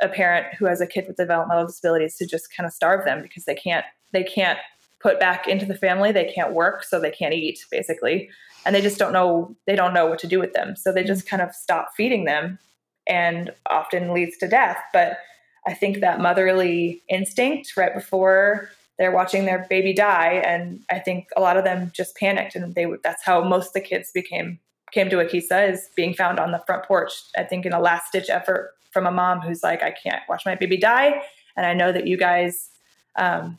[0.00, 3.22] a parent who has a kid with developmental disabilities to just kind of starve them
[3.22, 4.58] because they can't they can't
[5.02, 6.12] put back into the family.
[6.12, 8.30] They can't work so they can't eat basically.
[8.64, 10.76] And they just don't know they don't know what to do with them.
[10.76, 12.58] So they just kind of stop feeding them
[13.06, 14.78] and often leads to death.
[14.92, 15.18] But
[15.64, 21.28] i think that motherly instinct right before they're watching their baby die and i think
[21.36, 24.58] a lot of them just panicked and they that's how most of the kids became
[24.92, 28.12] came to Ekisa is being found on the front porch, I think in a last
[28.12, 31.22] ditch effort from a mom who's like, I can't watch my baby die.
[31.56, 32.70] And I know that you guys
[33.16, 33.58] um,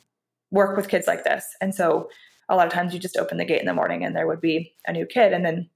[0.54, 1.44] work with kids like this.
[1.60, 2.08] And so
[2.48, 4.40] a lot of times you just open the gate in the morning and there would
[4.40, 5.32] be a new kid.
[5.32, 5.68] And then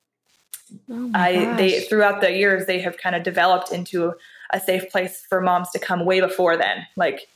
[0.90, 1.58] oh I, gosh.
[1.58, 4.14] they, throughout the years, they have kind of developed into
[4.50, 6.86] a safe place for moms to come way before then.
[6.96, 7.26] Like,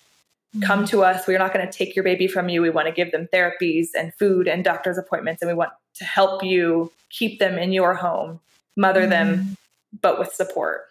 [0.55, 0.63] mm-hmm.
[0.63, 1.27] come to us.
[1.27, 2.63] We're not going to take your baby from you.
[2.63, 5.43] We want to give them therapies and food and doctor's appointments.
[5.43, 8.41] And we want to help you keep them in your home,
[8.77, 9.11] mother mm.
[9.11, 9.57] them,
[10.01, 10.83] but with support.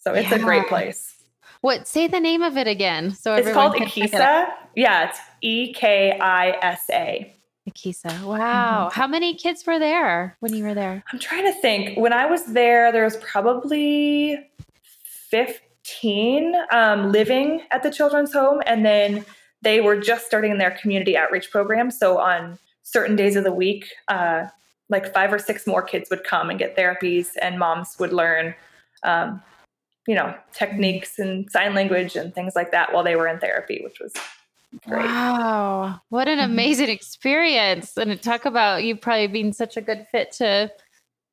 [0.00, 0.36] So it's yeah.
[0.36, 1.14] a great place.
[1.62, 1.88] What?
[1.88, 3.12] Say the name of it again.
[3.12, 4.44] So it's called Ekisa.
[4.44, 7.34] It yeah, it's E K I S A.
[7.68, 8.22] Ekisa.
[8.24, 8.88] Wow.
[8.88, 9.00] Mm-hmm.
[9.00, 11.04] How many kids were there when you were there?
[11.12, 11.96] I'm trying to think.
[11.96, 14.50] When I was there, there was probably
[15.04, 18.60] 15 um, living at the children's home.
[18.66, 19.24] And then
[19.62, 21.90] they were just starting their community outreach program.
[21.90, 24.46] So on certain days of the week, uh,
[24.88, 28.54] like five or six more kids would come and get therapies, and moms would learn,
[29.04, 29.40] um,
[30.06, 33.80] you know, techniques and sign language and things like that while they were in therapy,
[33.84, 34.12] which was
[34.86, 35.04] great.
[35.04, 36.52] Wow, what an mm-hmm.
[36.52, 37.96] amazing experience!
[37.96, 40.72] And talk about you probably being such a good fit to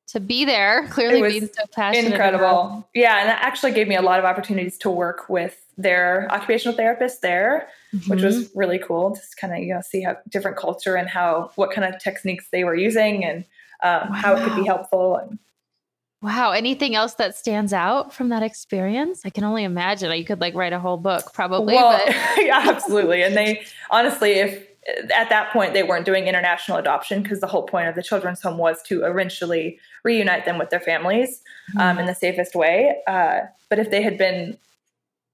[0.08, 0.86] to be there.
[0.90, 2.12] Clearly, being so passionate.
[2.12, 2.88] Incredible, about.
[2.94, 6.76] yeah, and that actually gave me a lot of opportunities to work with their occupational
[6.76, 8.10] therapist there, mm-hmm.
[8.10, 8.58] which was mm-hmm.
[8.58, 9.14] really cool.
[9.14, 12.46] Just kind of you know see how different culture and how what kind of techniques
[12.52, 13.44] they were using and
[13.82, 14.14] um, wow.
[14.14, 15.16] how it could be helpful.
[15.16, 15.38] And,
[16.22, 16.50] Wow.
[16.50, 19.22] Anything else that stands out from that experience?
[19.24, 20.12] I can only imagine.
[20.12, 21.74] You could like write a whole book, probably.
[21.74, 21.98] Well,
[22.38, 23.22] yeah, absolutely.
[23.22, 24.66] And they honestly, if
[25.14, 28.40] at that point they weren't doing international adoption because the whole point of the children's
[28.40, 31.42] home was to eventually reunite them with their families
[31.76, 32.00] um, mm-hmm.
[32.00, 32.96] in the safest way.
[33.06, 34.56] Uh, but if they had been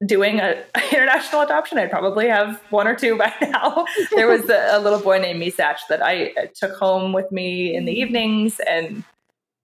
[0.04, 3.86] doing a, international adoption, I'd probably have one or two by now.
[4.14, 7.74] there was a, a, little boy named Misach that I, I took home with me
[7.74, 9.04] in the evenings and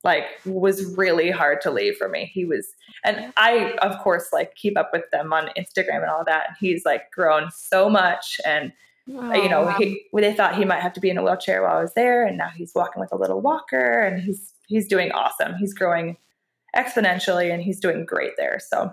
[0.04, 2.30] like was really hard to leave for me.
[2.32, 2.68] He was,
[3.04, 6.48] and I, of course, like keep up with them on Instagram and all that.
[6.48, 8.40] And he's like grown so much.
[8.44, 8.72] And,
[9.14, 9.76] oh, you know, wow.
[9.78, 12.26] he, they thought he might have to be in a wheelchair while I was there.
[12.26, 15.54] And now he's walking with a little walker and he's, he's doing awesome.
[15.56, 16.16] He's growing
[16.74, 18.58] exponentially, and he's doing great there.
[18.58, 18.90] So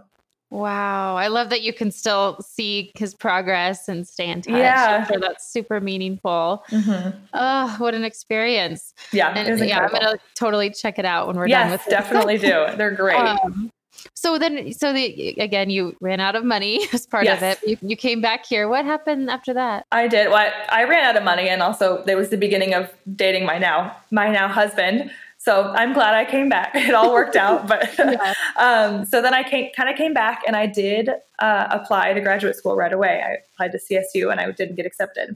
[0.51, 1.15] Wow.
[1.15, 4.55] I love that you can still see his progress and stay in touch.
[4.55, 5.05] Yeah.
[5.05, 6.63] Sure that's super meaningful.
[6.69, 7.17] mm-hmm.
[7.33, 8.93] Oh, what an experience.
[9.13, 11.89] yeah, And yeah, I'm going to totally check it out when we're done with yes,
[11.89, 12.65] definitely do.
[12.77, 13.17] They're great.
[13.17, 13.71] Um,
[14.15, 17.59] so then, so the, again, you ran out of money as part of it.
[17.65, 18.67] You, you came back here.
[18.67, 19.85] What happened after that?
[19.91, 20.29] I did.
[20.29, 23.45] Well, I, I ran out of money, and also it was the beginning of dating
[23.45, 25.12] my now my now husband.
[25.49, 26.75] So I'm glad I came back.
[26.75, 27.67] It all worked out.
[27.67, 28.33] But Yeah.
[28.55, 31.09] um, so then I kind of came back, and I did
[31.39, 33.23] uh, apply to graduate school right away.
[33.25, 35.35] I applied to CSU, and I didn't get accepted.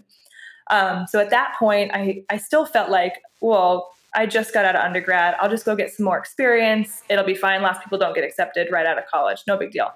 [0.70, 4.76] Um, so at that point, I I still felt like, well, I just got out
[4.76, 5.34] of undergrad.
[5.40, 7.02] I'll just go get some more experience.
[7.10, 7.64] It'll be fine.
[7.64, 9.40] Lots of people don't get accepted right out of college.
[9.48, 9.92] No big deal.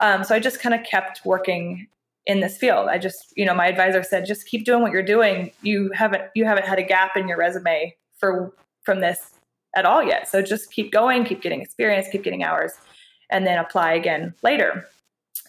[0.00, 1.88] Um, so I just kind of kept working
[2.26, 2.88] in this field.
[2.88, 5.50] I just, you know, my advisor said, just keep doing what you're doing.
[5.62, 9.35] You haven't you haven't had a gap in your resume for from this
[9.76, 10.28] at all yet.
[10.28, 12.72] So just keep going, keep getting experience, keep getting hours,
[13.30, 14.88] and then apply again later.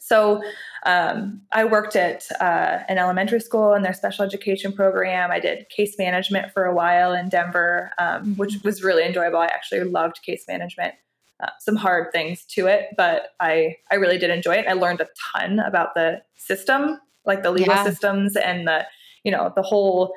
[0.02, 0.42] So
[0.86, 5.32] um, I worked at uh, an elementary school in their special education program.
[5.32, 8.38] I did case management for a while in Denver, um, Mhm.
[8.38, 9.40] which was really enjoyable.
[9.40, 10.94] I actually loved case management.
[11.42, 14.66] Uh, some hard things to it, but I I really did enjoy it.
[14.68, 17.84] I learned a ton about the system, like the legal Yeah.
[17.84, 18.88] systems and the
[19.24, 20.14] you know the whole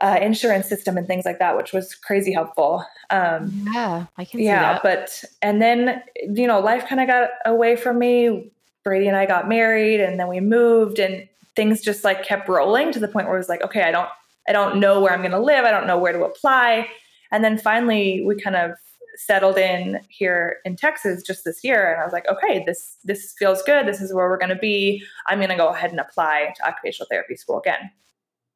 [0.00, 2.84] uh, insurance system and things like that, which was crazy helpful.
[3.10, 4.82] Um, Yeah, I can yeah, see that.
[4.82, 8.50] but and then you know life kind of got away from me.
[8.84, 12.92] Brady and I got married, and then we moved, and things just like kept rolling
[12.92, 14.08] to the point where it was like, okay, I don't
[14.48, 15.64] I don't know where I'm going to live.
[15.64, 16.88] I don't know where to apply.
[17.30, 18.72] And then finally, we kind of
[19.16, 23.34] settled in here in Texas just this year, and I was like, okay, this this
[23.38, 23.86] feels good.
[23.86, 25.02] This is where we're going to be.
[25.26, 27.90] I'm going to go ahead and apply to occupational therapy school again.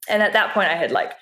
[0.08, 1.12] And at that point, I had like,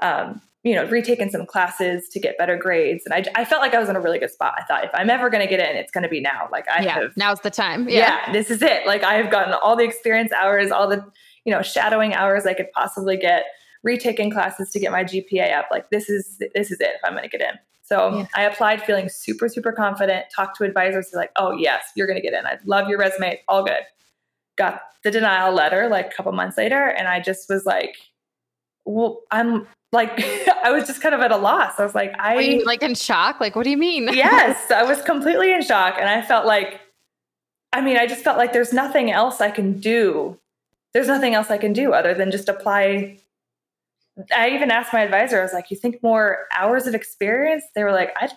[0.00, 3.74] um, you know, retaken some classes to get better grades, and I, I felt like
[3.74, 4.54] I was in a really good spot.
[4.58, 6.48] I thought if I'm ever going to get in, it's going to be now.
[6.52, 7.88] Like I yeah, have now's the time.
[7.88, 8.20] yeah.
[8.26, 8.32] Yeah.
[8.32, 8.86] this is it.
[8.86, 11.04] Like I have gotten all the experience hours, all the,
[11.44, 13.44] you know, shadowing hours I could possibly get,
[13.84, 15.68] retaking classes to get my GPA up.
[15.70, 17.56] Like this is this is it if I'm going to get in.
[17.84, 18.26] So Yeah.
[18.34, 20.26] I applied feeling super super confident.
[20.34, 22.44] Talked to advisors like, "Oh, yes, you're going to get in.
[22.46, 23.40] I love your resume.
[23.48, 23.82] All good."
[24.56, 27.96] Got the denial letter like a couple months later and I just was like,
[28.88, 30.10] "Well, I'm like
[30.64, 31.78] I was just kind of at a loss.
[31.78, 33.40] I was like, I Were you like in shock?
[33.40, 34.08] Like, what do you mean?
[34.12, 35.96] yes, I was completely in shock.
[35.98, 36.80] And I felt like,
[37.72, 40.38] I mean, I just felt like there's nothing else I can do.
[40.94, 43.18] There's nothing else I can do other than just apply.
[44.36, 47.64] I even asked my advisor, I was like, you think more hours of experience?
[47.74, 48.30] They were like, I,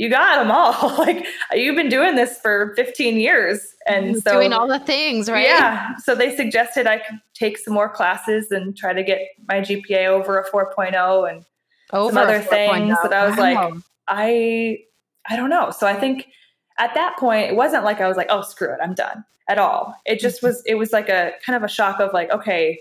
[0.00, 0.96] you got them all.
[0.98, 3.74] like, you've been doing this for 15 years.
[3.86, 5.44] And so, doing all the things, right?
[5.44, 5.94] yeah.
[5.96, 10.06] So they suggested I could take some more classes and try to get my GPA
[10.06, 11.44] over a 4.0 and
[11.92, 12.40] Over other oh.
[12.40, 13.74] things that I was like,
[14.08, 14.78] I
[15.28, 15.70] I don't know.
[15.70, 16.28] So I think
[16.78, 19.58] at that point it wasn't like I was like, oh screw it, I'm done at
[19.58, 19.94] all.
[20.06, 22.80] It just was it was like a kind of a shock of like, okay,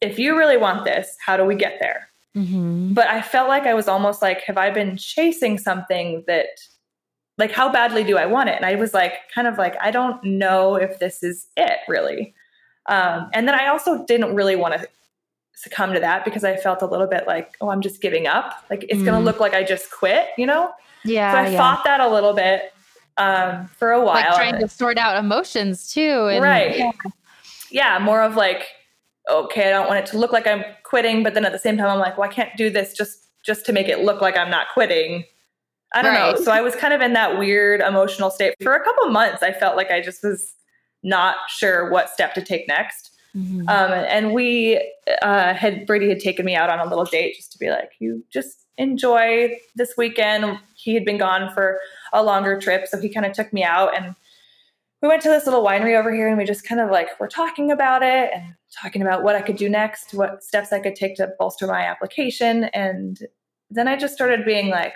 [0.00, 2.08] if you really want this, how do we get there?
[2.36, 2.94] Mhm.
[2.94, 6.46] But I felt like I was almost like, have I been chasing something that
[7.38, 8.56] like how badly do I want it?
[8.56, 12.34] And I was like kind of like, I don't know if this is it really.
[12.86, 14.86] Um, and then I also didn't really want to
[15.54, 18.64] succumb to that because I felt a little bit like, oh, I'm just giving up.
[18.70, 19.24] Like it's gonna Mm.
[19.24, 20.70] look like I just quit, you know?
[21.04, 21.32] Yeah.
[21.32, 21.58] so I yeah.
[21.58, 22.72] fought that a little bit
[23.16, 24.14] um, for a while.
[24.14, 26.28] like trying to sort out emotions too.
[26.28, 26.76] And, right.
[26.78, 26.92] Yeah.
[27.70, 27.98] Yeah.
[27.98, 28.66] more of like,
[29.28, 31.76] okay, I don't want it to look like I'm quitting, but then at the same
[31.76, 34.36] time, I'm like, well, I can't do this just just to make it look like
[34.36, 35.24] I'm not quitting.
[35.94, 36.34] I don't Right.
[36.36, 36.42] know.
[36.42, 39.40] So I was kind of in that weird emotional state for a couple months.
[39.42, 40.52] I felt like I just was
[41.04, 43.12] not sure what step to take next.
[43.36, 43.60] Mhm.
[43.68, 44.80] Um, and we
[45.22, 47.92] uh, had Brady had taken me out on a little date just to be like,
[48.00, 50.58] you just enjoy this weekend.
[50.74, 51.78] He had been gone for
[52.12, 54.16] a longer trip, so he kind of took me out and
[55.02, 57.28] we went to this little winery over here and we just kind of like were
[57.28, 60.96] talking about it and talking about what I could do next, what steps I could
[60.96, 62.64] take to bolster my application.
[62.64, 63.18] And
[63.70, 64.94] then I just started being like,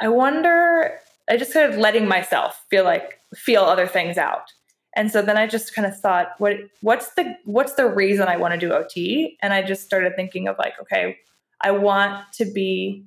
[0.00, 0.98] I wonder,
[1.28, 4.52] I just started letting myself feel like feel other things out.
[4.96, 8.36] And so then I just kind of thought, what what's the what's the reason I
[8.36, 9.36] want to do OT?
[9.42, 11.16] And I just started thinking of like, okay,
[11.60, 13.04] I want to be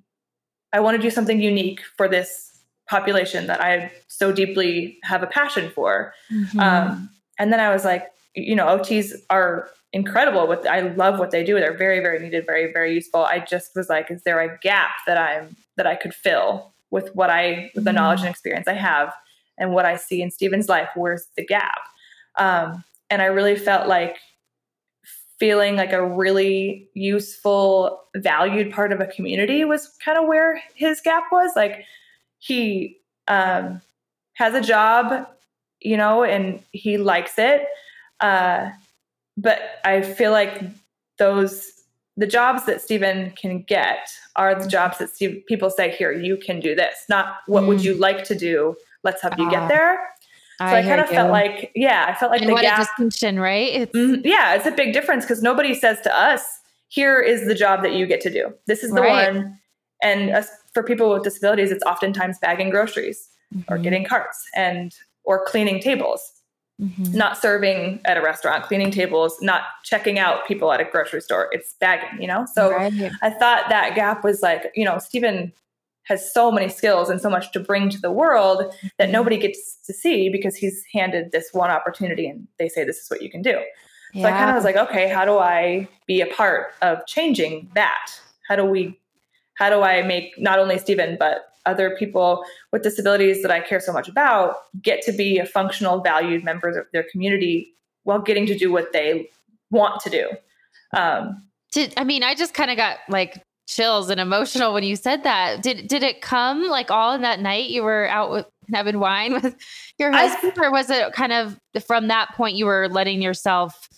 [0.73, 5.27] I want to do something unique for this population that I so deeply have a
[5.27, 6.13] passion for.
[6.31, 6.59] Mhm.
[6.59, 10.47] Um, and then I was like, you know, OTs are incredible.
[10.47, 11.55] With I love what they do.
[11.55, 13.25] They're very, very needed, very, very useful.
[13.25, 17.13] I just was like, is there a gap that I'm that I could fill with
[17.15, 19.13] what I with the knowledge and experience I have
[19.57, 20.89] and what I see in Stephen's life?
[20.95, 21.79] Where's the gap?
[22.37, 24.17] Um, and I really felt like
[25.39, 30.99] feeling like a really useful, valued part of a community was kind of where his
[31.01, 31.51] gap was.
[31.55, 31.85] Like
[32.39, 32.97] he
[33.27, 33.81] um,
[34.33, 35.27] has a job,
[35.79, 37.67] you know, and he likes it.
[38.19, 38.71] Uh,
[39.37, 40.61] but I feel like
[41.19, 41.71] those
[42.17, 46.35] the jobs that Stephen can get are the jobs that Steve, people say, "Here, you
[46.35, 47.67] can do this." Not what mm.
[47.67, 48.75] would you like to do?
[49.03, 49.67] Let's help you get ah.
[49.67, 49.99] there.
[50.59, 52.79] So I, I kind of felt like, yeah, I felt like and the what gap.
[52.79, 53.71] A distinction, right?
[53.71, 56.43] It's, mm, yeah, it's a big difference because nobody says to us,
[56.87, 58.51] "Here is the job that you get to do.
[58.65, 59.33] This is the right.
[59.33, 59.59] one."
[60.01, 63.71] And uh, for people with disabilities, it's oftentimes bagging groceries mm-hmm.
[63.71, 66.36] or getting carts and or cleaning tables.
[66.79, 67.17] Mm-hmm.
[67.17, 71.49] Not serving at a restaurant, cleaning tables, not checking out people at a grocery store.
[71.51, 72.45] It's bagging, you know?
[72.53, 73.11] So right.
[73.23, 75.51] I thought that gap was like, you know, Stephen
[76.03, 79.11] has so many skills and so much to bring to the world that mm-hmm.
[79.11, 83.09] nobody gets to see because he's handed this one opportunity and they say this is
[83.09, 83.59] what you can do.
[84.13, 84.21] Yeah.
[84.21, 87.69] So I kind of was like, okay, how do I be a part of changing
[87.75, 88.11] that?
[88.47, 88.99] How do we
[89.55, 93.79] how do I make not only Stephen but other people with disabilities that I care
[93.79, 98.45] so much about get to be a functional, valued members of their community while getting
[98.47, 99.29] to do what they
[99.69, 100.29] want to do.
[100.95, 104.95] Um, did I mean I just kind of got like chills and emotional when you
[104.95, 105.61] said that.
[105.61, 109.33] Did did it come like all in that night you were out with having wine
[109.33, 109.55] with
[109.99, 113.89] your husband, I, or was it kind of from that point you were letting yourself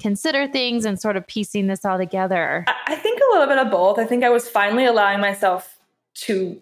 [0.00, 2.64] consider things and sort of piecing this all together?
[2.86, 3.98] I think a little bit of both.
[3.98, 5.76] I think I was finally allowing myself
[6.22, 6.60] to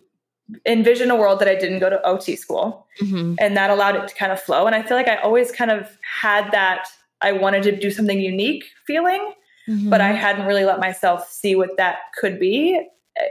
[0.65, 2.87] envision a world that I didn't go to OT school.
[3.01, 3.35] Mm-hmm.
[3.39, 4.67] And that allowed it to kind of flow.
[4.67, 6.89] And I feel like I always kind of had that
[7.21, 9.33] I wanted to do something unique feeling,
[9.69, 9.91] mm-hmm.
[9.91, 12.87] but I hadn't really let myself see what that could be.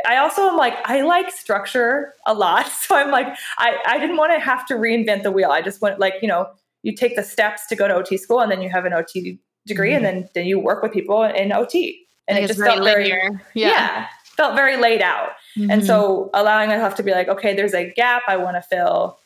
[0.07, 2.71] I also am like, I like structure a lot.
[2.85, 5.51] So I'm like, I, I didn't want to have to reinvent the wheel.
[5.51, 6.47] I just went like, you know,
[6.83, 9.39] you take the steps to go to OT school and then you have an OT
[9.65, 10.05] degree mm-hmm.
[10.05, 12.07] and then, then you work with people in OT.
[12.27, 13.29] And, and it just felt very, yeah.
[13.53, 15.29] yeah felt very laid out.
[15.57, 15.71] Mm-hmm.
[15.71, 19.17] And so allowing myself to be like, okay, there's a gap I want to fill.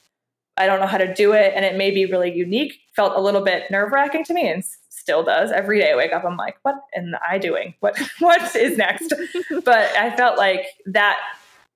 [0.57, 1.53] I don't know how to do it.
[1.55, 2.79] And it may be really unique.
[2.95, 5.51] Felt a little bit nerve wracking to me and still does.
[5.51, 7.73] Every day I wake up, I'm like, what am I doing?
[7.79, 9.13] What, what is next?
[9.63, 11.17] but I felt like that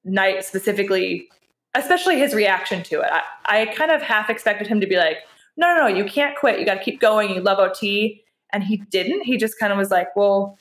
[0.03, 1.29] night specifically,
[1.75, 5.17] especially his reaction to it, I, I kind of half expected him to be like,
[5.55, 6.59] no, no, no, you can't quit.
[6.59, 7.29] You got to keep going.
[7.33, 8.23] You love OT.
[8.51, 9.21] And he didn't.
[9.21, 10.57] He just kind of was like, well,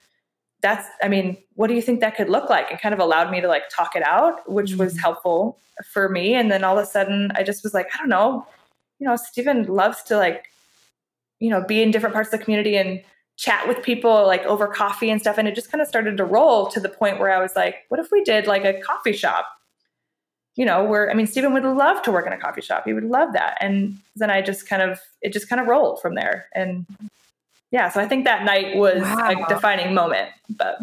[0.62, 2.70] that's i mean what do you think that could look like?
[2.70, 5.01] And kind of allowed me to like talk it out which was mm.
[5.01, 5.59] helpful
[5.92, 6.35] for me.
[6.35, 8.46] And then all of a sudden i just was like i don't know
[8.98, 10.46] you know stephen loves to like
[11.40, 13.03] you know be in different parts of the community and
[13.37, 15.38] chat with people like over coffee and stuff.
[15.38, 17.77] And it just kind of started to roll to the point where i was like
[17.88, 19.46] what if we did like a coffee shop?
[20.55, 22.85] You know where i mean stephen would love to work in a coffee shop.
[22.85, 23.57] He would love that.
[23.61, 26.46] And then i just kind of it just kind of rolled from there.
[26.55, 26.87] And
[27.72, 29.30] yeah, so I think that night was wow.
[29.30, 30.28] a defining moment.
[30.50, 30.78] But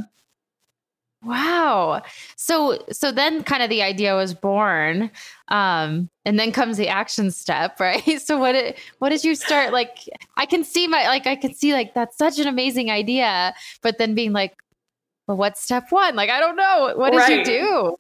[1.23, 2.01] wow.
[2.35, 5.11] So so then kind of the idea was born.
[5.49, 8.19] Um and then comes the action step, right?
[8.19, 11.53] So what did what did you start like I can see my like I can
[11.53, 14.55] see like that's such an amazing idea, but then being like
[15.27, 16.15] well what's step 1?
[16.15, 16.93] Like I don't know.
[16.95, 17.37] What did right.
[17.37, 17.95] you do?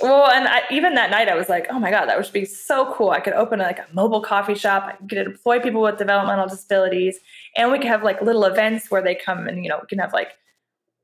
[0.00, 2.44] Well, and I, even that night, I was like, "Oh my god, that would be
[2.44, 3.10] so cool!
[3.10, 4.86] I could open like a mobile coffee shop.
[4.88, 7.20] I could employ people with developmental disabilities,
[7.56, 9.98] and we could have like little events where they come and you know we can
[9.98, 10.32] have like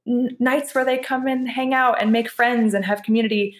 [0.06, 3.56] n- nights where they come and hang out and make friends and have community."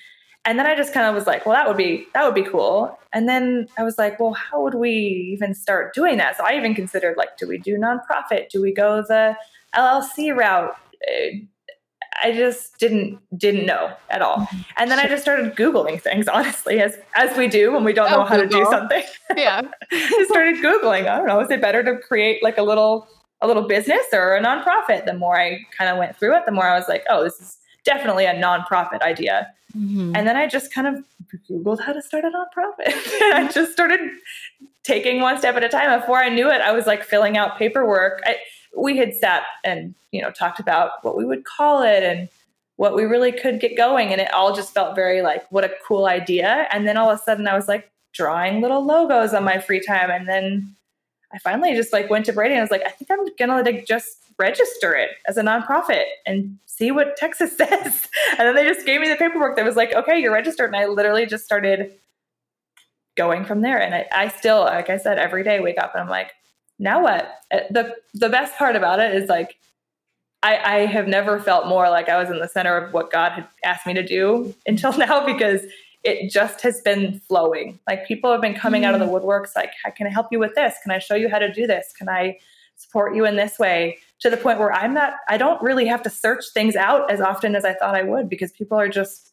[0.46, 2.48] And then I just kind of was like, "Well, that would be that would be
[2.48, 4.90] cool." And then I was like, "Well, how would we
[5.34, 8.48] even start doing that?" So I even considered like, "Do we do nonprofit?
[8.48, 9.36] Do we go the
[9.74, 10.74] LLC route?"
[11.08, 11.36] Uh,
[12.22, 14.46] I just didn't didn't know at all.
[14.76, 18.12] And then I just started googling things, honestly, as as we do when we don't
[18.12, 18.60] oh, know how Google.
[18.60, 19.02] to do something.
[19.36, 21.08] Yeah, I started googling.
[21.08, 21.40] I don't know.
[21.40, 23.08] Is it better to create like a little
[23.40, 25.06] a little business or a nonprofit?
[25.06, 27.40] The more I kind of went through it, the more I was like, oh, this
[27.40, 29.48] is definitely a nonprofit idea.
[29.76, 30.16] Mm-hmm.
[30.16, 31.04] And then I just kind of
[31.48, 32.92] googled how to start a nonprofit.
[33.34, 34.00] I just started
[34.82, 36.00] taking one step at a time.
[36.00, 38.20] Before I knew it, I was like filling out paperwork.
[38.24, 38.36] I,
[38.76, 42.28] we had sat and you know talked about what we would call it and
[42.80, 44.10] what we really could get going.
[44.10, 46.66] And it all just felt very like what a cool idea.
[46.72, 49.84] And then all of a sudden i was like drawing little logos on my free
[49.84, 50.10] time.
[50.10, 50.74] And then
[51.32, 53.62] i finally just like went to brady and i was like i think i'm gonna
[53.62, 58.08] like just register it as a nonprofit and see what texas says.
[58.38, 60.70] And then they just gave me the paperwork that was like okay you're registered.
[60.72, 61.92] And i literally just started
[63.16, 63.78] going from there.
[63.78, 66.32] And I, I still like i said every day wake up and i'm like
[66.80, 67.30] now what?
[67.52, 69.56] Uh, the the best part about it is like
[70.42, 73.32] I, I have never felt more like I was in the center of what God
[73.32, 75.62] had asked me to do until now because
[76.02, 77.78] it just has been flowing.
[77.86, 78.86] Like people have been coming mm.
[78.86, 79.22] out of the mm.
[79.22, 80.74] woodworks like, can I help you with this?
[80.82, 81.92] Can I show you how to do this?
[81.96, 82.38] Can I
[82.76, 83.98] support you in this way?
[84.20, 87.20] To the point where I'm not, I don't really have to search things out as
[87.20, 89.32] often as I thought I would because people are just,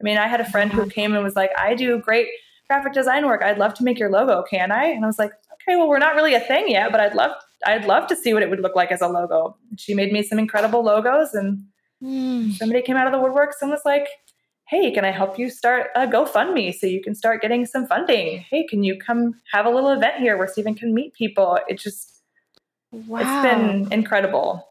[0.00, 2.28] I mean, I had a friend who came and was like, I do great
[2.66, 3.42] graphic design work.
[3.42, 4.42] I'd love to make your logo.
[4.42, 4.86] Can I?
[4.86, 5.32] And I was like,
[5.68, 7.32] okay, well, we're not really a thing yet, but I'd love,
[7.66, 9.56] I'd love to see what it would look like as a logo.
[9.76, 11.64] She made me some incredible logos and
[12.02, 12.52] mm.
[12.54, 14.08] somebody came out of the woodwork and was like,
[14.68, 18.38] hey, can I help you start a GoFundMe so you can start getting some funding?
[18.38, 21.58] Hey, can you come have a little event here where Stephen can meet people?
[21.68, 22.22] It just,
[22.90, 23.20] wow.
[23.20, 24.68] it's been incredible.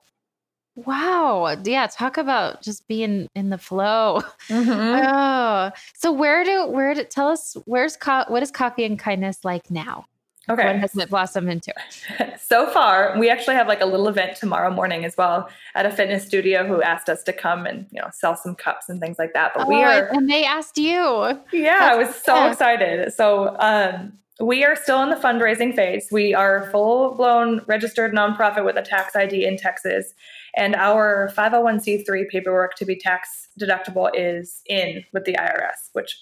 [0.76, 1.56] Wow.
[1.64, 1.86] Yeah.
[1.88, 4.22] Talk about just being in the flow.
[4.48, 5.06] Mm-hmm.
[5.06, 9.44] Oh, so where do, where do, tell us, where's, co- what is coffee and kindness
[9.44, 10.06] like now?
[10.52, 10.66] Okay.
[10.66, 11.74] When has it blossomed into?
[12.20, 12.28] It?
[12.52, 15.92] So far, we actually have like a little event tomorrow morning as well at a
[15.92, 19.18] fitness studio who asked us to come and you know sell some cups and things
[19.18, 19.54] like that.
[19.56, 21.40] But oh, we are and they asked you.
[21.54, 22.52] Yeah, That's I was so yeah.
[22.52, 23.14] excited.
[23.14, 26.08] So um, we are still in the fundraising phase.
[26.12, 30.14] We are full blown registered nonprofit with a tax ID in Texas.
[30.56, 36.18] And our 501c3 paperwork to be tax deductible is in with the IRS, which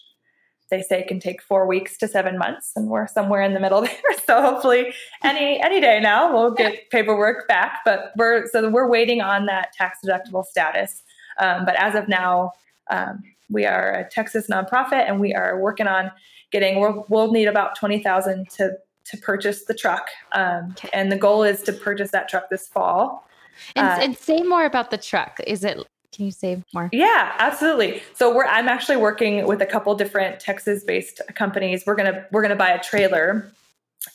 [0.69, 3.81] they say can take four weeks to seven months, and we're somewhere in the middle
[3.83, 3.99] there.
[4.25, 4.93] So hopefully,
[5.23, 7.79] any any day now we'll get paperwork back.
[7.85, 11.03] But we're so we're waiting on that tax deductible status.
[11.39, 12.53] Um, but as of now,
[12.89, 16.11] um, we are a Texas nonprofit, and we are working on
[16.51, 16.79] getting.
[16.79, 21.43] We'll, we'll need about twenty thousand to to purchase the truck, um, and the goal
[21.43, 23.27] is to purchase that truck this fall.
[23.75, 25.39] And, uh, and say more about the truck.
[25.45, 26.89] Is it can you say more?
[26.91, 28.01] Yeah, absolutely.
[28.13, 31.83] So we're I'm actually working with a couple different Texas-based companies.
[31.85, 33.51] We're gonna we're gonna buy a trailer,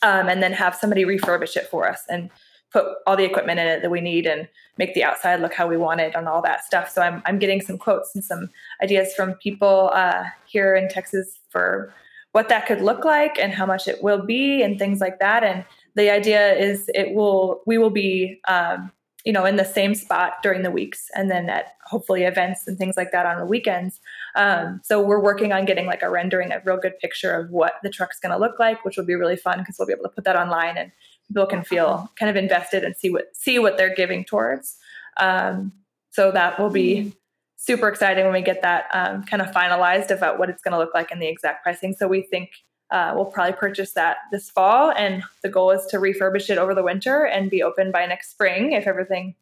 [0.01, 2.29] um, and then have somebody refurbish it for us and
[2.71, 5.67] put all the equipment in it that we need and make the outside look how
[5.67, 6.89] we want it and all that stuff.
[6.89, 8.49] So I'm I'm getting some quotes and some
[8.83, 11.93] ideas from people uh, here in Texas for
[12.33, 15.43] what that could look like and how much it will be and things like that.
[15.45, 15.63] And
[15.95, 18.91] the idea is it will we will be um,
[19.25, 22.77] you know in the same spot during the weeks and then at hopefully events and
[22.77, 23.99] things like that on the weekends.
[24.35, 27.73] Um, so we're working on getting like a rendering a real good picture of what
[27.83, 30.03] the truck's going to look like which will be really fun because we'll be able
[30.03, 30.91] to put that online and
[31.27, 34.77] people can feel kind of invested and see what see what they're giving towards.
[35.17, 35.71] Um,
[36.11, 37.09] so that will be mm-hmm.
[37.57, 40.77] super exciting when we get that um, kind of finalized about what it's going to
[40.77, 41.93] look like and the exact pricing.
[41.93, 42.51] So we think
[42.91, 46.75] uh, we'll probably purchase that this fall, and the goal is to refurbish it over
[46.75, 49.35] the winter and be open by next spring if everything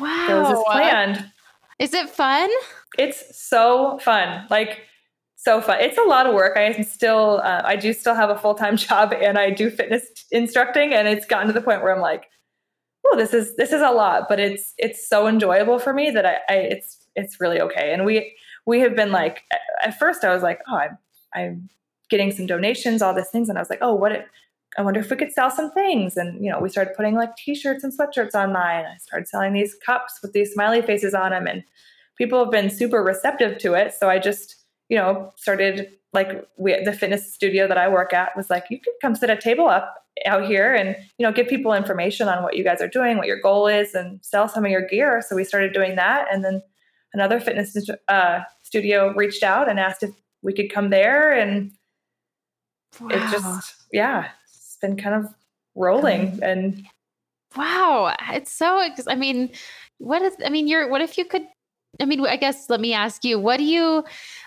[0.00, 0.26] wow.
[0.28, 1.30] goes as planned.
[1.78, 2.50] Is it fun?
[2.98, 4.46] It's so fun.
[4.50, 4.80] Like
[5.36, 5.80] so fun.
[5.80, 6.56] It's a lot of work.
[6.56, 9.70] I am still, uh, I do still have a full time job, and I do
[9.70, 12.26] fitness instructing, and it's gotten to the point where I'm like,
[13.06, 16.26] oh, this is this is a lot, but it's it's so enjoyable for me that
[16.26, 17.92] I, I it's it's really okay.
[17.92, 18.34] And we
[18.66, 19.42] we have been like,
[19.82, 20.98] at first I was like, oh, I'm
[21.34, 21.70] I'm
[22.10, 23.48] getting some donations, all these things.
[23.48, 24.12] And I was like, oh, what?
[24.12, 24.26] It,
[24.78, 26.16] I wonder if we could sell some things.
[26.16, 28.84] And, you know, we started putting like t-shirts and sweatshirts online.
[28.84, 31.46] I started selling these cups with these smiley faces on them.
[31.46, 31.64] And
[32.16, 33.94] people have been super receptive to it.
[33.98, 34.56] So I just,
[34.88, 38.78] you know, started like we, the fitness studio that I work at was like, you
[38.78, 39.94] could come sit a table up
[40.26, 43.26] out here and, you know, give people information on what you guys are doing, what
[43.26, 45.22] your goal is and sell some of your gear.
[45.26, 46.26] So we started doing that.
[46.32, 46.62] And then
[47.14, 47.76] another fitness
[48.08, 50.10] uh, studio reached out and asked if
[50.42, 51.72] we could come there and
[53.00, 53.08] wow.
[53.10, 55.32] it just yeah it's been kind of
[55.74, 56.86] rolling um, and
[57.56, 59.50] wow it's so i mean
[59.98, 61.46] what is i mean you're what if you could
[62.00, 64.04] i mean i guess let me ask you what do you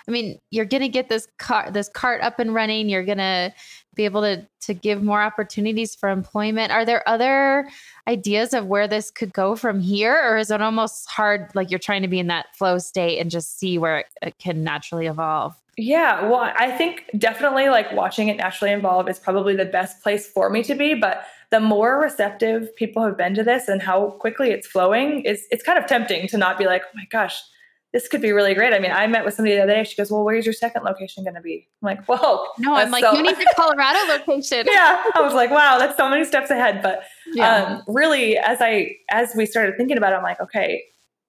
[0.08, 3.54] i mean you're gonna get this car this cart up and running you're gonna
[3.96, 6.72] be able to to give more opportunities for employment.
[6.72, 7.68] Are there other
[8.08, 11.80] ideas of where this could go from here or is it almost hard like you're
[11.80, 15.08] trying to be in that flow state and just see where it, it can naturally
[15.08, 20.02] evolve yeah, well, I think definitely like watching it naturally evolve is probably the best
[20.04, 20.94] place for me to be.
[20.94, 25.46] But the more receptive people have been to this and how quickly it's flowing is
[25.52, 27.42] it's kind of tempting to not be like, oh my gosh,
[27.92, 28.74] this could be really great.
[28.74, 29.84] I mean, I met with somebody the other day.
[29.84, 32.90] She goes, "Well, where's your second location going to be?" I'm like, "Whoa!" No, I'm
[32.90, 36.26] like, so- "You need the Colorado location." yeah, I was like, "Wow, that's so many
[36.26, 37.04] steps ahead." But
[37.34, 37.66] yeah.
[37.66, 40.84] um, really, as I as we started thinking about it, I'm like, "Okay,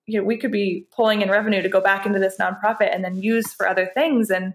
[0.07, 3.05] you know, we could be pulling in revenue to go back into this nonprofit and
[3.05, 4.31] then use for other things.
[4.31, 4.55] And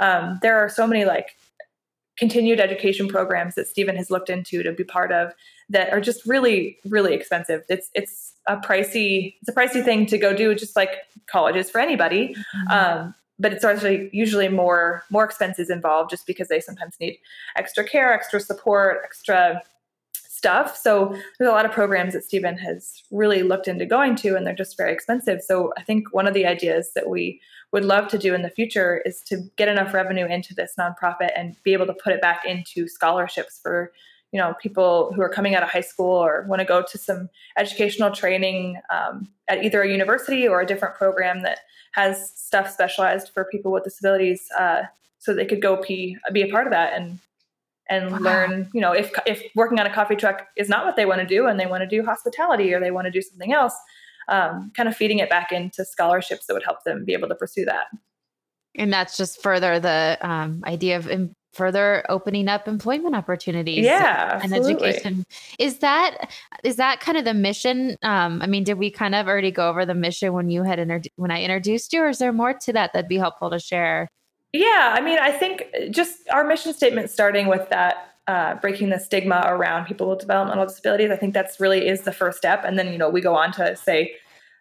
[0.00, 1.36] um, there are so many like
[2.16, 5.32] continued education programs that Stephen has looked into to be part of
[5.68, 7.62] that are just really, really expensive.
[7.68, 10.90] It's it's a pricey it's a pricey thing to go do, just like
[11.26, 12.34] colleges for anybody.
[12.34, 12.70] Mm-hmm.
[12.72, 17.18] Um, but it's actually usually more more expenses involved just because they sometimes need
[17.56, 19.62] extra care, extra support, extra
[20.40, 20.74] stuff.
[20.74, 24.46] So there's a lot of programs that Stephen has really looked into going to, and
[24.46, 25.42] they're just very expensive.
[25.42, 28.48] So I think one of the ideas that we would love to do in the
[28.48, 32.22] future is to get enough revenue into this nonprofit and be able to put it
[32.22, 33.92] back into scholarships for
[34.32, 36.96] you know people who are coming out of high school or want to go to
[36.96, 37.28] some
[37.58, 41.58] educational training um, at either a university or a different program that
[41.92, 44.82] has stuff specialized for people with disabilities uh,
[45.18, 47.18] so they could go be, be a part of that and
[47.90, 48.18] and wow.
[48.18, 51.20] learn you know if if working on a coffee truck is not what they want
[51.20, 53.74] to do and they want to do hospitality or they want to do something else
[54.28, 57.34] um, kind of feeding it back into scholarships that would help them be able to
[57.34, 57.86] pursue that
[58.76, 61.10] and that's just further the um, idea of
[61.52, 64.88] further opening up employment opportunities yeah and absolutely.
[64.88, 65.26] education
[65.58, 66.30] is that
[66.62, 69.68] is that kind of the mission um, i mean did we kind of already go
[69.68, 72.54] over the mission when you had inter- when i introduced you or is there more
[72.54, 74.08] to that that'd be helpful to share
[74.52, 78.98] yeah, I mean, I think just our mission statement starting with that uh, breaking the
[78.98, 81.10] stigma around people with developmental disabilities.
[81.10, 83.52] I think that's really is the first step, and then you know we go on
[83.52, 84.14] to say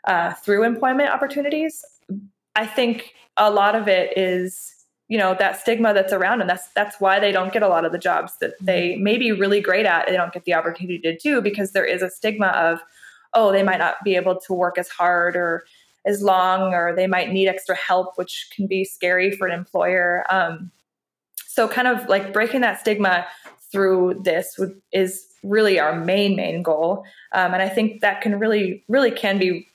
[0.06, 1.84] uh, through employment opportunities.
[2.56, 4.74] I think a lot of it is
[5.08, 7.84] you know that stigma that's around, and that's that's why they don't get a lot
[7.84, 9.04] of the jobs that they mm-hmm.
[9.04, 10.08] may be really great at.
[10.08, 12.80] They don't get the opportunity to do because there is a stigma of
[13.34, 15.64] oh they might not be able to work as hard or
[16.06, 20.26] as long or they might need extra help which can be scary for an employer.
[20.30, 20.72] Um,
[21.48, 23.26] so kind of like breaking that stigma
[23.72, 27.06] through this would, is really our main main goal.
[27.34, 29.68] Um, and i think that can really really can be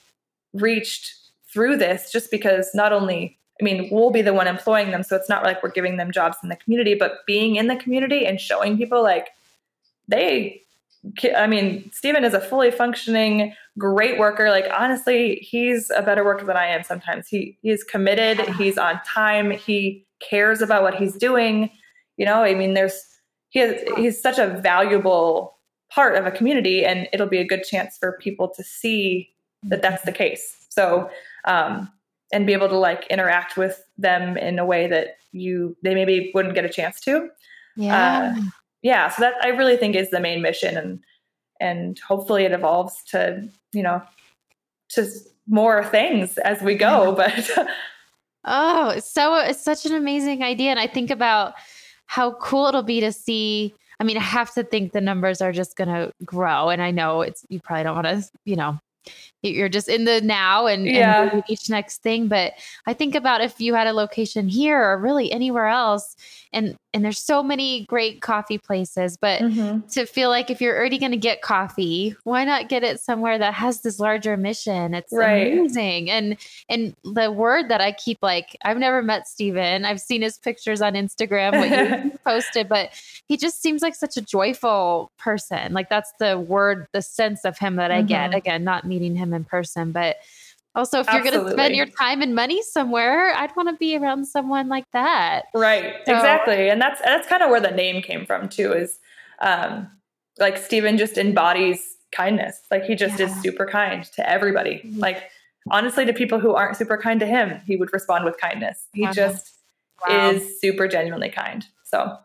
[0.52, 1.14] reached
[1.52, 5.14] through this just because not only i mean we'll be the one employing them so
[5.16, 8.26] it's not like we're giving them jobs in the community but being in the community
[8.26, 9.28] and showing people like
[10.08, 10.63] they
[11.36, 14.50] I mean, Stephen is a fully functioning, great worker.
[14.50, 17.28] Like honestly, he's a better worker than I am sometimes.
[17.28, 21.70] He he's committed, he's on time, he cares about what he's doing.
[22.16, 22.98] You know, I mean, there's
[23.50, 25.58] he has, he's such a valuable
[25.90, 29.30] part of a community, and it'll be a good chance for people to see
[29.64, 30.56] that that's the case.
[30.70, 31.10] So,
[31.44, 31.90] um,
[32.32, 36.30] and be able to like interact with them in a way that you they maybe
[36.34, 37.28] wouldn't get a chance to.
[37.76, 38.34] Yeah.
[38.36, 38.42] Uh,
[38.84, 41.00] yeah, so that I really think is the main mission, and
[41.58, 44.02] and hopefully it evolves to you know
[44.90, 45.08] to
[45.48, 47.12] more things as we go.
[47.16, 47.50] But
[48.44, 51.54] oh, it's so it's such an amazing idea, and I think about
[52.06, 53.74] how cool it'll be to see.
[53.98, 56.90] I mean, I have to think the numbers are just going to grow, and I
[56.90, 58.78] know it's you probably don't want to, you know,
[59.48, 61.30] you're just in the now and, yeah.
[61.30, 62.28] and each next thing.
[62.28, 62.54] But
[62.86, 66.16] I think about if you had a location here or really anywhere else,
[66.54, 69.86] and and there's so many great coffee places but mm-hmm.
[69.88, 73.36] to feel like if you're already going to get coffee why not get it somewhere
[73.36, 75.52] that has this larger mission it's right.
[75.52, 76.36] amazing and
[76.68, 80.80] and the word that i keep like i've never met Stephen i've seen his pictures
[80.80, 82.90] on instagram what you posted but
[83.26, 87.58] he just seems like such a joyful person like that's the word the sense of
[87.58, 88.06] him that i mm-hmm.
[88.06, 90.16] get again not meeting him in person but
[90.76, 91.30] also, if Absolutely.
[91.30, 94.68] you're going to spend your time and money somewhere, I'd want to be around someone
[94.68, 95.44] like that.
[95.54, 95.94] Right.
[96.04, 96.68] So, exactly.
[96.68, 98.72] And that's that's kind of where the name came from too.
[98.72, 98.98] Is
[99.40, 99.88] um,
[100.38, 102.60] like Stephen just embodies kindness.
[102.72, 103.26] Like he just yeah.
[103.26, 104.82] is super kind to everybody.
[104.84, 104.98] Mm-hmm.
[104.98, 105.30] Like
[105.70, 108.88] honestly, to people who aren't super kind to him, he would respond with kindness.
[108.92, 109.52] He just
[110.08, 110.30] wow.
[110.30, 111.64] is super genuinely kind.
[111.84, 112.18] So.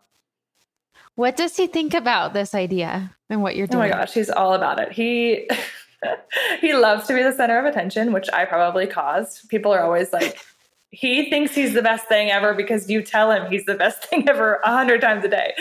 [1.14, 3.84] What does he think about this idea and what you're doing?
[3.84, 4.90] Oh my gosh, he's all about it.
[4.90, 5.48] He
[6.60, 9.48] he loves to be the center of attention, which I probably caused.
[9.48, 10.38] People are always like,
[10.90, 14.28] he thinks he's the best thing ever because you tell him he's the best thing
[14.28, 15.54] ever a hundred times a day.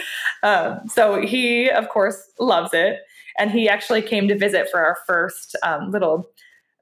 [0.44, 3.02] Um, so he, of course, loves it.
[3.38, 6.30] And he actually came to visit for our first um, little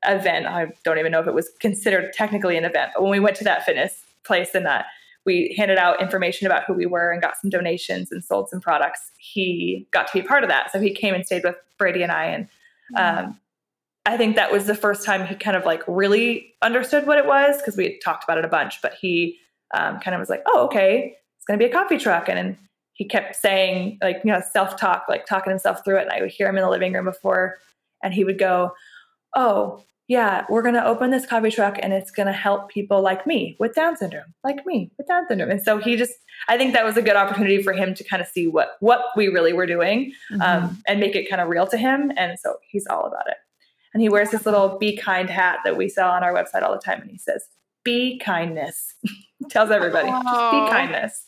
[0.08, 0.48] event.
[0.48, 3.36] I don't even know if it was considered technically an event, but when we went
[3.38, 4.86] to that fitness place and that
[5.24, 8.62] we handed out information about who we were and got some donations and sold some
[8.62, 10.72] products, he got to be part of that.
[10.72, 12.48] So he came and stayed with Brady and I and
[12.96, 13.40] um,
[14.08, 17.26] I think that was the first time he kind of like really understood what it
[17.26, 19.38] was because we had talked about it a bunch, but he
[19.76, 22.30] um, kind of was like, oh, okay, it's going to be a coffee truck.
[22.30, 22.58] And, and
[22.94, 26.04] he kept saying, like, you know, self talk, like talking himself through it.
[26.04, 27.58] And I would hear him in the living room before,
[28.02, 28.72] and he would go,
[29.36, 33.02] oh, yeah, we're going to open this coffee truck and it's going to help people
[33.02, 35.52] like me with Down syndrome, like me with Down syndrome.
[35.52, 36.14] And so he just,
[36.48, 39.02] I think that was a good opportunity for him to kind of see what what
[39.18, 40.42] we really were doing mm-hmm.
[40.42, 42.14] um, and make it kind of real to him.
[42.16, 43.36] And so he's all about it.
[43.98, 46.72] And he wears this little be kind hat that we sell on our website all
[46.72, 47.02] the time.
[47.02, 47.48] And he says,
[47.84, 48.94] be kindness.
[49.50, 50.22] Tells everybody, oh.
[50.22, 51.26] just be kindness.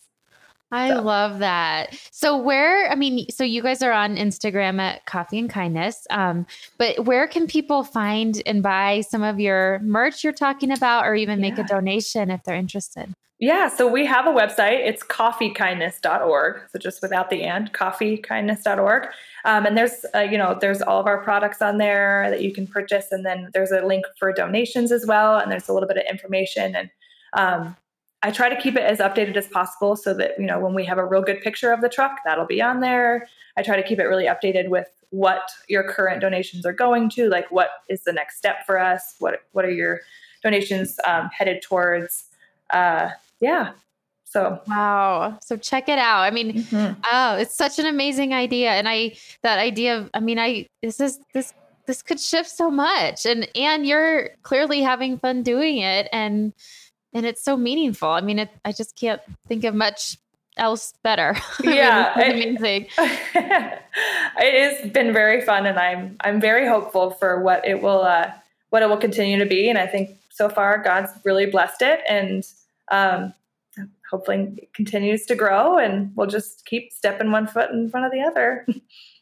[0.72, 1.02] I so.
[1.02, 1.98] love that.
[2.12, 6.46] So where, I mean, so you guys are on Instagram at Coffee and Kindness, um,
[6.78, 11.16] but where can people find and buy some of your merch you're talking about, or
[11.16, 11.50] even yeah.
[11.50, 13.12] make a donation if they're interested?
[13.42, 14.86] Yeah, so we have a website.
[14.86, 16.62] It's coffeekindness.org.
[16.72, 19.08] So just without the and, coffeekindness.org.
[19.46, 22.54] Um, and there's, uh, you know, there's all of our products on there that you
[22.54, 23.08] can purchase.
[23.12, 25.38] And then there's a link for donations as well.
[25.38, 26.76] And there's a little bit of information.
[26.76, 26.90] And
[27.32, 27.78] um,
[28.24, 30.84] I try to keep it as updated as possible so that, you know, when we
[30.84, 33.30] have a real good picture of the truck, that'll be on there.
[33.56, 37.30] I try to keep it really updated with what your current donations are going to,
[37.30, 39.16] like what is the next step for us?
[39.20, 40.02] What, what are your
[40.44, 42.26] donations um, headed towards?
[42.70, 43.72] Uh, yeah.
[44.26, 45.38] So wow.
[45.42, 46.22] So check it out.
[46.22, 47.02] I mean, mm-hmm.
[47.12, 48.72] oh, it's such an amazing idea.
[48.72, 51.54] And I that idea of I mean, I this is this
[51.88, 53.26] this could shift so much.
[53.26, 56.54] And and you're clearly having fun doing it and
[57.14, 58.10] and it's so meaningful.
[58.10, 60.18] I mean, it I just can't think of much
[60.58, 61.36] else better.
[61.64, 62.88] Yeah, I mean, amazing.
[62.98, 68.32] it has been very fun, and I'm I'm very hopeful for what it will uh,
[68.70, 69.70] what it will continue to be.
[69.70, 72.46] And I think so far God's really blessed it, and
[72.92, 73.34] um,
[74.10, 75.78] hopefully it continues to grow.
[75.78, 78.66] And we'll just keep stepping one foot in front of the other.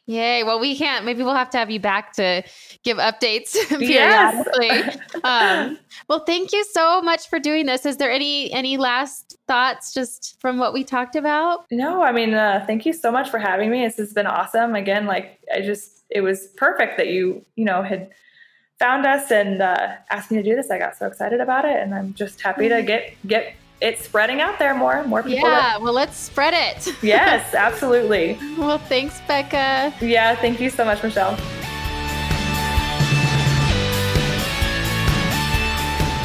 [0.06, 0.42] Yay.
[0.42, 1.04] Well, we can't.
[1.04, 2.42] Maybe we'll have to have you back to
[2.82, 4.68] give updates periodically.
[4.68, 4.98] Yes.
[5.22, 7.84] um, well, thank you so much for doing this.
[7.84, 11.66] Is there any any last thoughts just from what we talked about?
[11.70, 13.84] No, I mean, uh, thank you so much for having me.
[13.84, 14.74] This has been awesome.
[14.74, 18.08] Again, like I just, it was perfect that you, you know, had
[18.78, 20.70] found us and uh, asked me to do this.
[20.70, 22.86] I got so excited about it, and I'm just happy to mm-hmm.
[22.86, 25.04] get get it's spreading out there more.
[25.04, 25.48] More people.
[25.48, 26.92] Yeah, well, let's spread it.
[27.02, 28.36] yes, absolutely.
[28.58, 29.94] well, thanks, Becca.
[30.00, 31.36] Yeah, thank you so much, Michelle.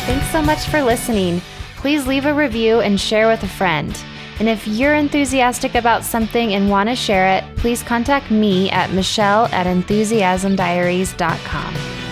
[0.05, 1.41] Thanks so much for listening.
[1.77, 3.95] Please leave a review and share with a friend.
[4.39, 8.91] And if you're enthusiastic about something and want to share it, please contact me at
[8.91, 12.02] michelle at enthusiasmdiaries.com.